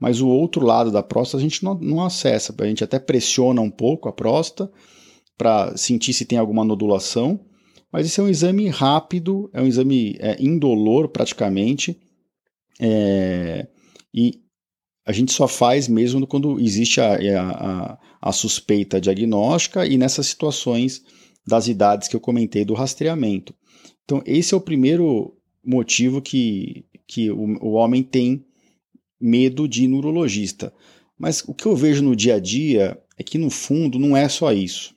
mas 0.00 0.20
o 0.20 0.28
outro 0.28 0.64
lado 0.64 0.90
da 0.90 1.02
próstata 1.02 1.38
a 1.38 1.40
gente 1.40 1.62
não, 1.62 1.74
não 1.74 2.02
acessa, 2.02 2.54
a 2.58 2.66
gente 2.66 2.82
até 2.82 2.98
pressiona 2.98 3.60
um 3.60 3.70
pouco 3.70 4.08
a 4.08 4.12
próstata 4.12 4.72
para 5.36 5.76
sentir 5.76 6.14
se 6.14 6.24
tem 6.24 6.38
alguma 6.38 6.64
nodulação, 6.64 7.38
mas 7.92 8.06
isso 8.06 8.20
é 8.20 8.24
um 8.24 8.28
exame 8.28 8.68
rápido, 8.68 9.50
é 9.52 9.60
um 9.60 9.66
exame 9.66 10.16
é, 10.18 10.36
indolor 10.42 11.08
praticamente, 11.08 11.98
é, 12.80 13.66
e 14.14 14.40
a 15.06 15.12
gente 15.12 15.32
só 15.32 15.48
faz 15.48 15.88
mesmo 15.88 16.26
quando 16.26 16.60
existe 16.60 17.00
a, 17.00 17.14
a, 17.14 17.98
a, 18.20 18.32
suspeita 18.32 19.00
diagnóstica 19.00 19.86
e 19.86 19.96
nessas 19.96 20.26
situações 20.26 21.02
das 21.46 21.66
idades 21.66 22.08
que 22.08 22.14
eu 22.14 22.20
comentei 22.20 22.64
do 22.64 22.74
rastreamento. 22.74 23.54
Então, 24.04 24.22
esse 24.26 24.52
é 24.52 24.56
o 24.56 24.60
primeiro 24.60 25.34
motivo 25.64 26.20
que, 26.20 26.84
que 27.06 27.30
o, 27.30 27.58
o 27.62 27.72
homem 27.72 28.02
tem 28.02 28.44
medo 29.20 29.66
de 29.66 29.88
neurologista. 29.88 30.72
Mas 31.18 31.42
o 31.46 31.54
que 31.54 31.66
eu 31.66 31.74
vejo 31.74 32.02
no 32.02 32.14
dia 32.14 32.36
a 32.36 32.38
dia 32.38 32.98
é 33.18 33.22
que, 33.22 33.38
no 33.38 33.50
fundo, 33.50 33.98
não 33.98 34.16
é 34.16 34.28
só 34.28 34.52
isso. 34.52 34.94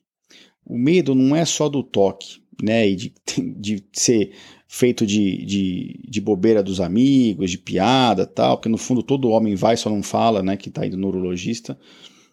O 0.65 0.77
medo 0.77 1.15
não 1.15 1.35
é 1.35 1.43
só 1.45 1.67
do 1.67 1.81
toque, 1.81 2.41
né? 2.61 2.87
E 2.87 2.95
de, 2.95 3.13
de 3.57 3.83
ser 3.93 4.33
feito 4.73 5.05
de, 5.05 5.45
de, 5.45 5.99
de, 6.07 6.21
bobeira 6.21 6.63
dos 6.63 6.79
amigos, 6.79 7.51
de 7.51 7.57
piada 7.57 8.25
tal, 8.25 8.55
porque 8.55 8.69
no 8.69 8.77
fundo 8.77 9.03
todo 9.03 9.27
homem 9.27 9.53
vai, 9.53 9.75
só 9.75 9.89
não 9.89 10.01
fala, 10.01 10.41
né, 10.41 10.55
que 10.55 10.69
está 10.69 10.87
indo 10.87 10.95
no 10.95 11.11
neurologista. 11.11 11.77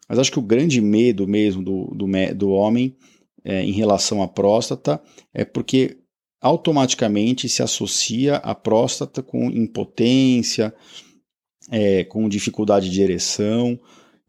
Mas 0.08 0.20
acho 0.20 0.30
que 0.30 0.38
o 0.38 0.42
grande 0.42 0.80
medo 0.80 1.26
mesmo 1.26 1.64
do, 1.64 1.92
do, 1.92 2.06
do 2.36 2.50
homem 2.50 2.96
é, 3.44 3.64
em 3.64 3.72
relação 3.72 4.22
à 4.22 4.28
próstata 4.28 5.02
é 5.34 5.44
porque 5.44 5.98
automaticamente 6.40 7.48
se 7.48 7.60
associa 7.60 8.36
a 8.36 8.54
próstata 8.54 9.20
com 9.20 9.50
impotência, 9.50 10.72
é, 11.72 12.04
com 12.04 12.28
dificuldade 12.28 12.88
de 12.88 13.02
ereção. 13.02 13.76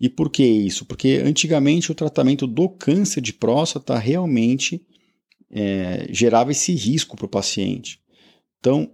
E 0.01 0.09
por 0.09 0.31
que 0.31 0.43
isso? 0.43 0.83
Porque 0.83 1.21
antigamente 1.23 1.91
o 1.91 1.95
tratamento 1.95 2.47
do 2.47 2.69
câncer 2.69 3.21
de 3.21 3.33
próstata 3.33 3.99
realmente 3.99 4.81
é, 5.51 6.07
gerava 6.11 6.51
esse 6.51 6.73
risco 6.73 7.15
para 7.15 7.25
o 7.25 7.29
paciente. 7.29 7.99
Então, 8.59 8.91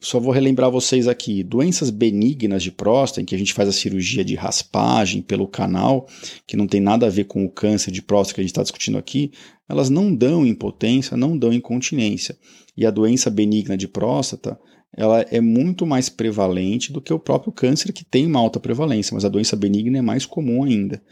só 0.00 0.20
vou 0.20 0.32
relembrar 0.32 0.70
vocês 0.70 1.08
aqui: 1.08 1.42
doenças 1.42 1.90
benignas 1.90 2.62
de 2.62 2.70
próstata, 2.70 3.22
em 3.22 3.24
que 3.24 3.34
a 3.34 3.38
gente 3.38 3.54
faz 3.54 3.68
a 3.68 3.72
cirurgia 3.72 4.24
de 4.24 4.34
raspagem 4.34 5.22
pelo 5.22 5.48
canal, 5.48 6.06
que 6.46 6.56
não 6.56 6.66
tem 6.66 6.80
nada 6.80 7.06
a 7.06 7.10
ver 7.10 7.24
com 7.24 7.44
o 7.44 7.50
câncer 7.50 7.90
de 7.90 8.02
próstata 8.02 8.34
que 8.34 8.40
a 8.40 8.44
gente 8.44 8.50
está 8.50 8.62
discutindo 8.62 8.98
aqui, 8.98 9.32
elas 9.68 9.88
não 9.88 10.14
dão 10.14 10.46
impotência, 10.46 11.16
não 11.16 11.38
dão 11.38 11.52
incontinência. 11.52 12.36
E 12.76 12.84
a 12.84 12.90
doença 12.90 13.30
benigna 13.30 13.76
de 13.76 13.88
próstata, 13.88 14.58
ela 14.96 15.22
é 15.22 15.40
muito 15.40 15.86
mais 15.86 16.08
prevalente 16.08 16.92
do 16.92 17.00
que 17.00 17.12
o 17.12 17.18
próprio 17.18 17.52
câncer, 17.52 17.92
que 17.92 18.04
tem 18.04 18.26
uma 18.26 18.40
alta 18.40 18.60
prevalência, 18.60 19.14
mas 19.14 19.24
a 19.24 19.28
doença 19.28 19.56
benigna 19.56 19.98
é 19.98 20.02
mais 20.02 20.26
comum 20.26 20.64
ainda. 20.64 21.02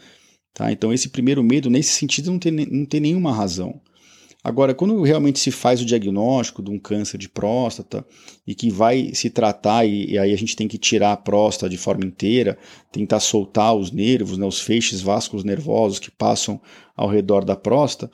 Tá? 0.52 0.70
Então, 0.70 0.92
esse 0.92 1.08
primeiro 1.08 1.42
medo, 1.42 1.70
nesse 1.70 1.94
sentido, 1.94 2.30
não 2.30 2.38
tem, 2.38 2.52
não 2.52 2.84
tem 2.84 3.00
nenhuma 3.00 3.32
razão. 3.32 3.80
Agora, 4.44 4.74
quando 4.74 5.00
realmente 5.02 5.38
se 5.38 5.52
faz 5.52 5.80
o 5.80 5.84
diagnóstico 5.84 6.62
de 6.62 6.70
um 6.70 6.78
câncer 6.78 7.16
de 7.16 7.28
próstata 7.28 8.04
e 8.44 8.54
que 8.54 8.70
vai 8.70 9.14
se 9.14 9.30
tratar, 9.30 9.86
e, 9.86 10.10
e 10.10 10.18
aí 10.18 10.32
a 10.32 10.36
gente 10.36 10.56
tem 10.56 10.66
que 10.66 10.78
tirar 10.78 11.12
a 11.12 11.16
próstata 11.16 11.70
de 11.70 11.78
forma 11.78 12.04
inteira, 12.04 12.58
tentar 12.90 13.20
soltar 13.20 13.74
os 13.74 13.92
nervos, 13.92 14.36
né, 14.36 14.44
os 14.44 14.60
feixes 14.60 15.00
vascos 15.00 15.44
nervosos 15.44 16.00
que 16.00 16.10
passam 16.10 16.60
ao 16.96 17.08
redor 17.08 17.44
da 17.44 17.54
próstata, 17.54 18.12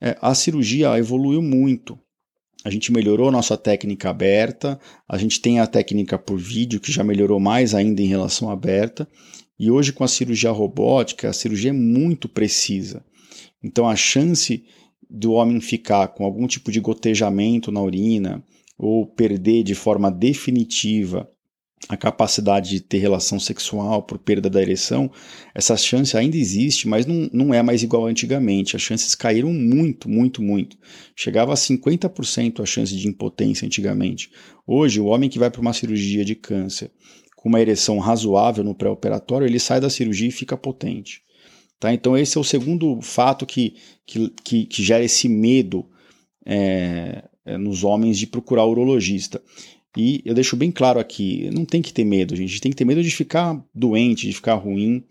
é, 0.00 0.16
a 0.20 0.34
cirurgia 0.34 0.96
evoluiu 0.98 1.42
muito. 1.42 1.98
A 2.64 2.70
gente 2.70 2.92
melhorou 2.92 3.30
nossa 3.32 3.56
técnica 3.56 4.10
aberta, 4.10 4.78
a 5.08 5.18
gente 5.18 5.40
tem 5.40 5.58
a 5.58 5.66
técnica 5.66 6.16
por 6.16 6.38
vídeo, 6.38 6.80
que 6.80 6.92
já 6.92 7.02
melhorou 7.02 7.40
mais 7.40 7.74
ainda 7.74 8.00
em 8.02 8.06
relação 8.06 8.50
à 8.50 8.52
aberta, 8.52 9.08
e 9.58 9.70
hoje 9.70 9.92
com 9.92 10.04
a 10.04 10.08
cirurgia 10.08 10.50
robótica, 10.50 11.28
a 11.28 11.32
cirurgia 11.32 11.70
é 11.70 11.72
muito 11.72 12.28
precisa. 12.28 13.04
Então 13.62 13.88
a 13.88 13.96
chance 13.96 14.64
do 15.08 15.32
homem 15.32 15.60
ficar 15.60 16.08
com 16.08 16.24
algum 16.24 16.46
tipo 16.46 16.70
de 16.70 16.80
gotejamento 16.80 17.70
na 17.70 17.80
urina 17.80 18.42
ou 18.78 19.06
perder 19.06 19.62
de 19.62 19.74
forma 19.74 20.10
definitiva 20.10 21.28
a 21.88 21.96
capacidade 21.96 22.70
de 22.70 22.80
ter 22.80 22.98
relação 22.98 23.38
sexual 23.38 24.02
por 24.02 24.18
perda 24.18 24.50
da 24.50 24.60
ereção, 24.60 25.10
essa 25.54 25.76
chance 25.76 26.16
ainda 26.16 26.36
existe, 26.36 26.88
mas 26.88 27.06
não, 27.06 27.30
não 27.32 27.54
é 27.54 27.62
mais 27.62 27.82
igual 27.82 28.06
antigamente. 28.06 28.74
As 28.74 28.82
chances 28.82 29.14
caíram 29.14 29.52
muito, 29.52 30.08
muito, 30.08 30.42
muito. 30.42 30.76
Chegava 31.14 31.52
a 31.52 31.56
50% 31.56 32.60
a 32.60 32.66
chance 32.66 32.96
de 32.96 33.06
impotência 33.06 33.66
antigamente. 33.66 34.30
Hoje, 34.66 35.00
o 35.00 35.06
homem 35.06 35.30
que 35.30 35.38
vai 35.38 35.50
para 35.50 35.60
uma 35.60 35.72
cirurgia 35.72 36.24
de 36.24 36.34
câncer 36.34 36.90
com 37.36 37.48
uma 37.48 37.60
ereção 37.60 37.98
razoável 37.98 38.64
no 38.64 38.74
pré-operatório, 38.74 39.46
ele 39.46 39.60
sai 39.60 39.80
da 39.80 39.90
cirurgia 39.90 40.28
e 40.28 40.32
fica 40.32 40.56
potente. 40.56 41.22
Tá? 41.78 41.92
Então, 41.92 42.16
esse 42.16 42.38
é 42.38 42.40
o 42.40 42.44
segundo 42.44 43.00
fato 43.02 43.44
que, 43.44 43.74
que, 44.06 44.32
que, 44.42 44.64
que 44.66 44.82
gera 44.82 45.04
esse 45.04 45.28
medo 45.28 45.84
é, 46.44 47.24
é, 47.44 47.58
nos 47.58 47.84
homens 47.84 48.18
de 48.18 48.26
procurar 48.26 48.66
urologista. 48.66 49.42
E 49.96 50.22
eu 50.24 50.34
deixo 50.34 50.56
bem 50.56 50.70
claro 50.70 50.98
aqui: 50.98 51.50
não 51.52 51.64
tem 51.64 51.82
que 51.82 51.92
ter 51.92 52.04
medo, 52.04 52.36
gente. 52.36 52.60
Tem 52.60 52.70
que 52.70 52.76
ter 52.76 52.84
medo 52.84 53.02
de 53.02 53.10
ficar 53.10 53.62
doente, 53.74 54.26
de 54.26 54.34
ficar 54.34 54.54
ruim. 54.54 55.04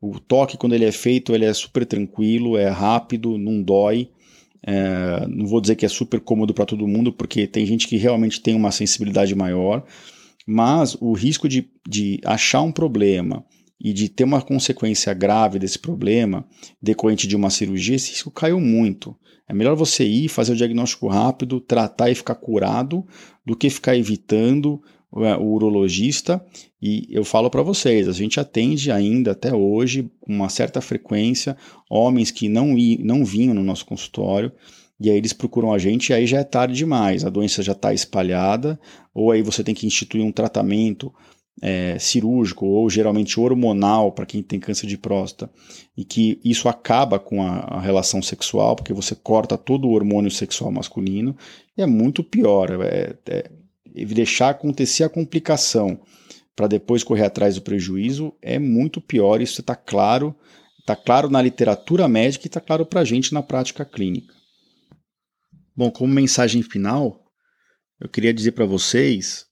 O 0.00 0.20
toque, 0.20 0.56
quando 0.56 0.74
ele 0.74 0.84
é 0.84 0.92
feito, 0.92 1.34
ele 1.34 1.44
é 1.44 1.52
super 1.54 1.84
tranquilo, 1.86 2.56
é 2.56 2.68
rápido, 2.68 3.38
não 3.38 3.62
dói. 3.62 4.10
É, 4.62 5.26
não 5.28 5.46
vou 5.46 5.60
dizer 5.60 5.76
que 5.76 5.86
é 5.86 5.88
super 5.88 6.20
cômodo 6.20 6.52
para 6.52 6.66
todo 6.66 6.88
mundo, 6.88 7.12
porque 7.12 7.46
tem 7.46 7.64
gente 7.64 7.86
que 7.86 7.96
realmente 7.96 8.40
tem 8.40 8.54
uma 8.54 8.72
sensibilidade 8.72 9.32
maior, 9.34 9.84
mas 10.44 10.96
o 11.00 11.12
risco 11.12 11.48
de, 11.48 11.70
de 11.88 12.20
achar 12.24 12.62
um 12.62 12.72
problema 12.72 13.44
e 13.80 13.92
de 13.92 14.08
ter 14.08 14.24
uma 14.24 14.42
consequência 14.42 15.12
grave 15.12 15.58
desse 15.58 15.78
problema 15.78 16.46
decorrente 16.80 17.26
de 17.26 17.36
uma 17.36 17.50
cirurgia, 17.50 17.96
esse 17.96 18.10
risco 18.10 18.30
caiu 18.30 18.60
muito. 18.60 19.16
É 19.48 19.54
melhor 19.54 19.76
você 19.76 20.04
ir, 20.04 20.28
fazer 20.28 20.52
o 20.52 20.56
diagnóstico 20.56 21.06
rápido, 21.06 21.60
tratar 21.60 22.10
e 22.10 22.14
ficar 22.14 22.34
curado, 22.34 23.06
do 23.44 23.56
que 23.56 23.70
ficar 23.70 23.96
evitando 23.96 24.82
é, 25.18 25.36
o 25.36 25.44
urologista. 25.44 26.44
E 26.82 27.06
eu 27.10 27.24
falo 27.24 27.48
para 27.48 27.62
vocês, 27.62 28.08
a 28.08 28.12
gente 28.12 28.40
atende 28.40 28.90
ainda 28.90 29.32
até 29.32 29.54
hoje, 29.54 30.10
com 30.20 30.32
uma 30.32 30.48
certa 30.48 30.80
frequência, 30.80 31.56
homens 31.88 32.30
que 32.30 32.48
não, 32.48 32.74
não 33.00 33.24
vinham 33.24 33.54
no 33.54 33.62
nosso 33.62 33.86
consultório, 33.86 34.52
e 34.98 35.10
aí 35.10 35.16
eles 35.16 35.32
procuram 35.32 35.72
a 35.72 35.78
gente 35.78 36.08
e 36.08 36.14
aí 36.14 36.26
já 36.26 36.40
é 36.40 36.44
tarde 36.44 36.74
demais, 36.74 37.24
a 37.24 37.30
doença 37.30 37.62
já 37.62 37.72
está 37.72 37.92
espalhada, 37.92 38.80
ou 39.14 39.30
aí 39.30 39.42
você 39.42 39.62
tem 39.62 39.74
que 39.74 39.86
instituir 39.86 40.24
um 40.24 40.32
tratamento 40.32 41.12
é, 41.60 41.98
cirúrgico 41.98 42.66
ou 42.66 42.88
geralmente 42.90 43.40
hormonal 43.40 44.12
para 44.12 44.26
quem 44.26 44.42
tem 44.42 44.60
câncer 44.60 44.86
de 44.86 44.98
próstata 44.98 45.50
e 45.96 46.04
que 46.04 46.38
isso 46.44 46.68
acaba 46.68 47.18
com 47.18 47.42
a, 47.42 47.60
a, 47.60 47.80
relação 47.80 48.20
sexual 48.20 48.76
porque 48.76 48.92
você 48.92 49.14
corta 49.14 49.56
todo 49.56 49.88
o 49.88 49.92
hormônio 49.92 50.30
sexual 50.30 50.70
masculino 50.70 51.36
e 51.76 51.82
é 51.82 51.86
muito 51.86 52.22
pior 52.22 52.70
é, 52.82 53.16
é, 53.26 53.50
deixar 54.04 54.50
acontecer 54.50 55.04
a 55.04 55.08
complicação 55.08 55.98
para 56.54 56.66
depois 56.66 57.02
correr 57.02 57.24
atrás 57.24 57.54
do 57.54 57.62
prejuízo 57.62 58.34
é 58.42 58.58
muito 58.58 59.00
pior 59.00 59.40
isso 59.40 59.62
está 59.62 59.74
claro 59.74 60.36
está 60.80 60.94
claro 60.94 61.30
na 61.30 61.40
literatura 61.40 62.06
médica 62.06 62.46
e 62.46 62.48
está 62.48 62.60
claro 62.60 62.84
para 62.84 63.00
a 63.00 63.04
gente 63.04 63.34
na 63.34 63.42
prática 63.42 63.84
clínica. 63.84 64.32
Bom 65.74 65.90
como 65.90 66.12
mensagem 66.12 66.62
final 66.62 67.24
eu 67.98 68.10
queria 68.10 68.32
dizer 68.32 68.52
para 68.52 68.66
vocês 68.66 69.46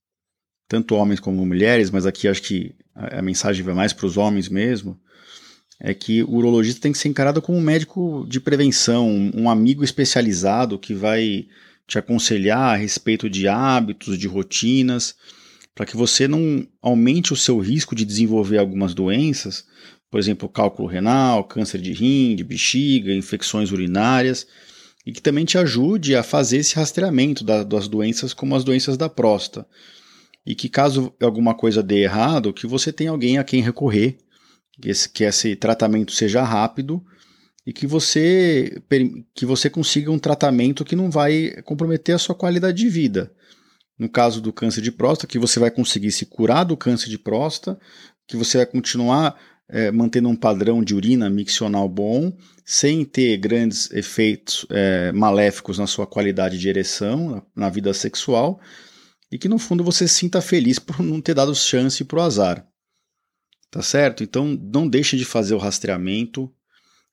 tanto 0.68 0.94
homens 0.94 1.20
como 1.20 1.44
mulheres, 1.44 1.90
mas 1.90 2.06
aqui 2.06 2.28
acho 2.28 2.42
que 2.42 2.74
a, 2.94 3.20
mensagem 3.22 3.62
vai 3.62 3.74
mais 3.74 3.92
para 3.92 4.06
os 4.06 4.16
homens 4.16 4.48
mesmo, 4.48 4.98
é 5.80 5.92
que 5.92 6.22
o 6.22 6.30
urologista 6.30 6.80
tem 6.80 6.92
que 6.92 6.98
ser 6.98 7.08
encarado 7.08 7.42
como 7.42 7.58
um 7.58 7.62
médico 7.62 8.26
de 8.28 8.40
prevenção, 8.40 9.30
um 9.34 9.50
amigo 9.50 9.84
especializado 9.84 10.78
que 10.78 10.94
vai 10.94 11.46
te 11.86 11.98
aconselhar 11.98 12.74
a 12.74 12.76
respeito 12.76 13.28
de 13.28 13.48
hábitos, 13.48 14.18
de 14.18 14.26
rotinas, 14.26 15.14
para 15.74 15.84
que 15.84 15.96
você 15.96 16.28
não 16.28 16.66
aumente 16.80 17.32
o 17.32 17.36
seu 17.36 17.58
risco 17.58 17.94
de 17.94 18.04
desenvolver 18.04 18.58
algumas 18.58 18.94
doenças, 18.94 19.66
por 20.10 20.20
exemplo, 20.20 20.48
cálculo 20.48 20.88
renal, 20.88 21.42
câncer 21.42 21.80
de 21.80 21.92
rim, 21.92 22.36
de 22.36 22.44
bexiga, 22.44 23.12
infecções 23.12 23.72
urinárias, 23.72 24.46
e 25.04 25.12
que 25.12 25.20
também 25.20 25.44
te 25.44 25.58
ajude 25.58 26.14
a 26.14 26.22
fazer 26.22 26.58
esse 26.58 26.76
rastreamento 26.76 27.44
da, 27.44 27.64
das 27.64 27.88
doenças 27.88 28.32
como 28.32 28.54
as 28.54 28.64
doenças 28.64 28.96
da 28.96 29.08
próstata. 29.08 29.66
E 30.46 30.54
que 30.54 30.68
caso 30.68 31.12
alguma 31.20 31.54
coisa 31.54 31.82
dê 31.82 32.02
errado, 32.02 32.52
que 32.52 32.66
você 32.66 32.92
tenha 32.92 33.10
alguém 33.10 33.38
a 33.38 33.44
quem 33.44 33.62
recorrer, 33.62 34.18
que 34.80 34.90
esse, 34.90 35.08
que 35.08 35.24
esse 35.24 35.56
tratamento 35.56 36.12
seja 36.12 36.42
rápido 36.42 37.02
e 37.66 37.72
que 37.72 37.86
você, 37.86 38.82
que 39.34 39.46
você 39.46 39.70
consiga 39.70 40.10
um 40.10 40.18
tratamento 40.18 40.84
que 40.84 40.96
não 40.96 41.10
vai 41.10 41.62
comprometer 41.64 42.14
a 42.14 42.18
sua 42.18 42.34
qualidade 42.34 42.76
de 42.78 42.88
vida. 42.88 43.32
No 43.98 44.08
caso 44.08 44.40
do 44.40 44.52
câncer 44.52 44.82
de 44.82 44.92
próstata, 44.92 45.26
que 45.26 45.38
você 45.38 45.58
vai 45.58 45.70
conseguir 45.70 46.12
se 46.12 46.26
curar 46.26 46.64
do 46.64 46.76
câncer 46.76 47.08
de 47.08 47.18
próstata, 47.18 47.78
que 48.26 48.36
você 48.36 48.58
vai 48.58 48.66
continuar 48.66 49.38
é, 49.68 49.90
mantendo 49.90 50.28
um 50.28 50.36
padrão 50.36 50.82
de 50.82 50.94
urina 50.94 51.30
miccional 51.30 51.88
bom, 51.88 52.32
sem 52.64 53.04
ter 53.04 53.36
grandes 53.38 53.90
efeitos 53.92 54.66
é, 54.70 55.12
maléficos 55.12 55.78
na 55.78 55.86
sua 55.86 56.06
qualidade 56.06 56.58
de 56.58 56.68
ereção, 56.68 57.30
na, 57.30 57.42
na, 57.56 57.68
vida 57.70 57.92
sexual, 57.94 58.60
e 59.34 59.38
que 59.38 59.48
no 59.48 59.58
fundo 59.58 59.82
você 59.82 60.06
se 60.06 60.14
sinta 60.14 60.40
feliz 60.40 60.78
por 60.78 61.02
não 61.02 61.20
ter 61.20 61.34
dado 61.34 61.52
chance 61.56 62.04
para 62.04 62.20
o 62.20 62.22
azar. 62.22 62.64
Tá 63.68 63.82
certo? 63.82 64.22
Então 64.22 64.46
não 64.72 64.86
deixe 64.86 65.16
de 65.16 65.24
fazer 65.24 65.54
o 65.54 65.58
rastreamento 65.58 66.48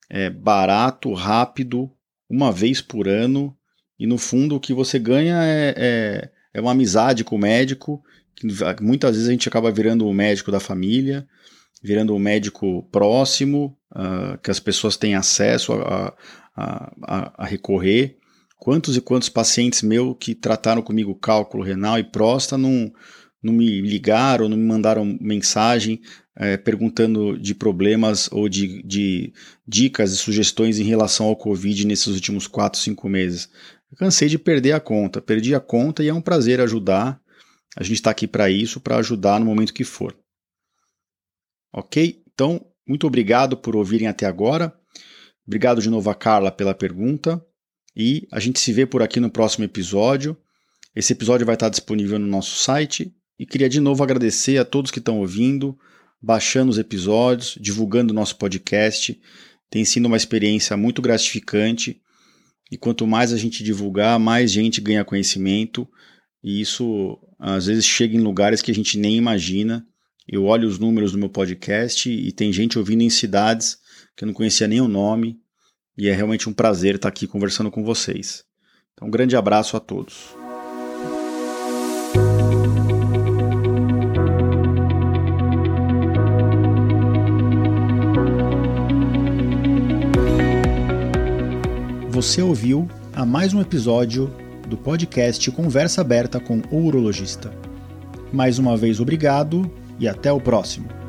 é, 0.08 0.30
barato, 0.30 1.12
rápido, 1.12 1.90
uma 2.30 2.52
vez 2.52 2.80
por 2.80 3.08
ano, 3.08 3.56
e 3.98 4.06
no 4.06 4.16
fundo 4.16 4.54
o 4.54 4.60
que 4.60 4.72
você 4.72 4.98
ganha 4.98 5.42
é, 5.42 5.74
é, 5.76 6.30
é 6.54 6.60
uma 6.60 6.70
amizade 6.70 7.24
com 7.24 7.34
o 7.34 7.40
médico, 7.40 8.00
que 8.36 8.46
muitas 8.80 9.16
vezes 9.16 9.28
a 9.28 9.32
gente 9.32 9.48
acaba 9.48 9.72
virando 9.72 10.06
o 10.06 10.14
médico 10.14 10.52
da 10.52 10.60
família 10.60 11.26
virando 11.82 12.14
um 12.14 12.18
médico 12.18 12.84
próximo, 12.92 13.76
uh, 13.90 14.38
que 14.38 14.50
as 14.50 14.60
pessoas 14.60 14.96
têm 14.96 15.16
acesso 15.16 15.72
a, 15.72 16.14
a, 16.54 16.92
a, 17.02 17.42
a, 17.42 17.44
recorrer. 17.44 18.18
Quantos 18.62 18.96
e 18.96 19.00
quantos 19.00 19.28
pacientes 19.28 19.82
meus 19.82 20.16
que 20.20 20.36
trataram 20.36 20.82
comigo 20.82 21.16
cálculo 21.16 21.64
renal 21.64 21.98
e 21.98 22.04
próstata 22.04 22.56
não, 22.56 22.92
não 23.42 23.52
me 23.52 23.80
ligaram, 23.80 24.48
não 24.48 24.56
me 24.56 24.62
mandaram 24.62 25.18
mensagem 25.20 26.00
é, 26.36 26.56
perguntando 26.56 27.36
de 27.36 27.56
problemas 27.56 28.30
ou 28.30 28.48
de, 28.48 28.80
de 28.84 29.32
dicas 29.66 30.12
e 30.12 30.16
sugestões 30.16 30.78
em 30.78 30.84
relação 30.84 31.26
ao 31.26 31.34
Covid 31.34 31.84
nesses 31.84 32.06
últimos 32.06 32.46
4, 32.46 32.78
5 32.78 33.08
meses. 33.08 33.50
Eu 33.90 33.98
cansei 33.98 34.28
de 34.28 34.38
perder 34.38 34.74
a 34.74 34.80
conta, 34.80 35.20
perdi 35.20 35.56
a 35.56 35.60
conta 35.60 36.04
e 36.04 36.08
é 36.08 36.14
um 36.14 36.22
prazer 36.22 36.60
ajudar. 36.60 37.20
A 37.76 37.82
gente 37.82 37.96
está 37.96 38.12
aqui 38.12 38.28
para 38.28 38.48
isso, 38.48 38.80
para 38.80 38.98
ajudar 38.98 39.40
no 39.40 39.46
momento 39.46 39.74
que 39.74 39.82
for. 39.82 40.16
Ok? 41.72 42.22
Então, 42.32 42.64
muito 42.86 43.08
obrigado 43.08 43.56
por 43.56 43.74
ouvirem 43.74 44.06
até 44.06 44.24
agora. 44.24 44.72
Obrigado 45.44 45.82
de 45.82 45.90
novo 45.90 46.08
a 46.08 46.14
Carla 46.14 46.52
pela 46.52 46.72
pergunta. 46.72 47.44
E 47.96 48.26
a 48.30 48.40
gente 48.40 48.58
se 48.58 48.72
vê 48.72 48.86
por 48.86 49.02
aqui 49.02 49.20
no 49.20 49.30
próximo 49.30 49.64
episódio. 49.64 50.36
Esse 50.94 51.12
episódio 51.12 51.46
vai 51.46 51.54
estar 51.54 51.68
disponível 51.68 52.18
no 52.18 52.26
nosso 52.26 52.62
site. 52.62 53.14
E 53.38 53.46
queria 53.46 53.68
de 53.68 53.80
novo 53.80 54.02
agradecer 54.02 54.58
a 54.58 54.64
todos 54.64 54.90
que 54.90 54.98
estão 54.98 55.18
ouvindo, 55.18 55.76
baixando 56.20 56.70
os 56.70 56.78
episódios, 56.78 57.56
divulgando 57.60 58.12
o 58.12 58.14
nosso 58.14 58.36
podcast. 58.36 59.18
Tem 59.70 59.84
sido 59.84 60.06
uma 60.06 60.16
experiência 60.16 60.76
muito 60.76 61.02
gratificante. 61.02 62.00
E 62.70 62.76
quanto 62.76 63.06
mais 63.06 63.32
a 63.32 63.36
gente 63.36 63.62
divulgar, 63.62 64.18
mais 64.18 64.50
gente 64.50 64.80
ganha 64.80 65.04
conhecimento. 65.04 65.86
E 66.42 66.60
isso 66.60 67.18
às 67.38 67.66
vezes 67.66 67.84
chega 67.84 68.16
em 68.16 68.20
lugares 68.20 68.62
que 68.62 68.70
a 68.70 68.74
gente 68.74 68.98
nem 68.98 69.16
imagina. 69.16 69.84
Eu 70.26 70.44
olho 70.44 70.68
os 70.68 70.78
números 70.78 71.12
do 71.12 71.18
meu 71.18 71.28
podcast 71.28 72.08
e 72.08 72.32
tem 72.32 72.52
gente 72.52 72.78
ouvindo 72.78 73.02
em 73.02 73.10
cidades 73.10 73.78
que 74.16 74.24
eu 74.24 74.26
não 74.26 74.34
conhecia 74.34 74.68
nem 74.68 74.80
o 74.80 74.88
nome, 74.88 75.38
e 75.96 76.08
é 76.08 76.14
realmente 76.14 76.48
um 76.48 76.52
prazer 76.52 76.96
estar 76.96 77.08
aqui 77.08 77.26
conversando 77.26 77.70
com 77.70 77.84
vocês. 77.84 78.44
Então, 78.92 79.08
um 79.08 79.10
grande 79.10 79.36
abraço 79.36 79.76
a 79.76 79.80
todos. 79.80 80.34
Você 92.10 92.40
ouviu 92.40 92.88
a 93.12 93.26
mais 93.26 93.52
um 93.52 93.60
episódio 93.60 94.32
do 94.68 94.76
podcast 94.76 95.50
Conversa 95.50 96.00
Aberta 96.00 96.38
com 96.38 96.62
o 96.70 96.86
Urologista. 96.86 97.52
Mais 98.32 98.58
uma 98.58 98.76
vez, 98.76 99.00
obrigado 99.00 99.70
e 99.98 100.08
até 100.08 100.32
o 100.32 100.40
próximo. 100.40 101.01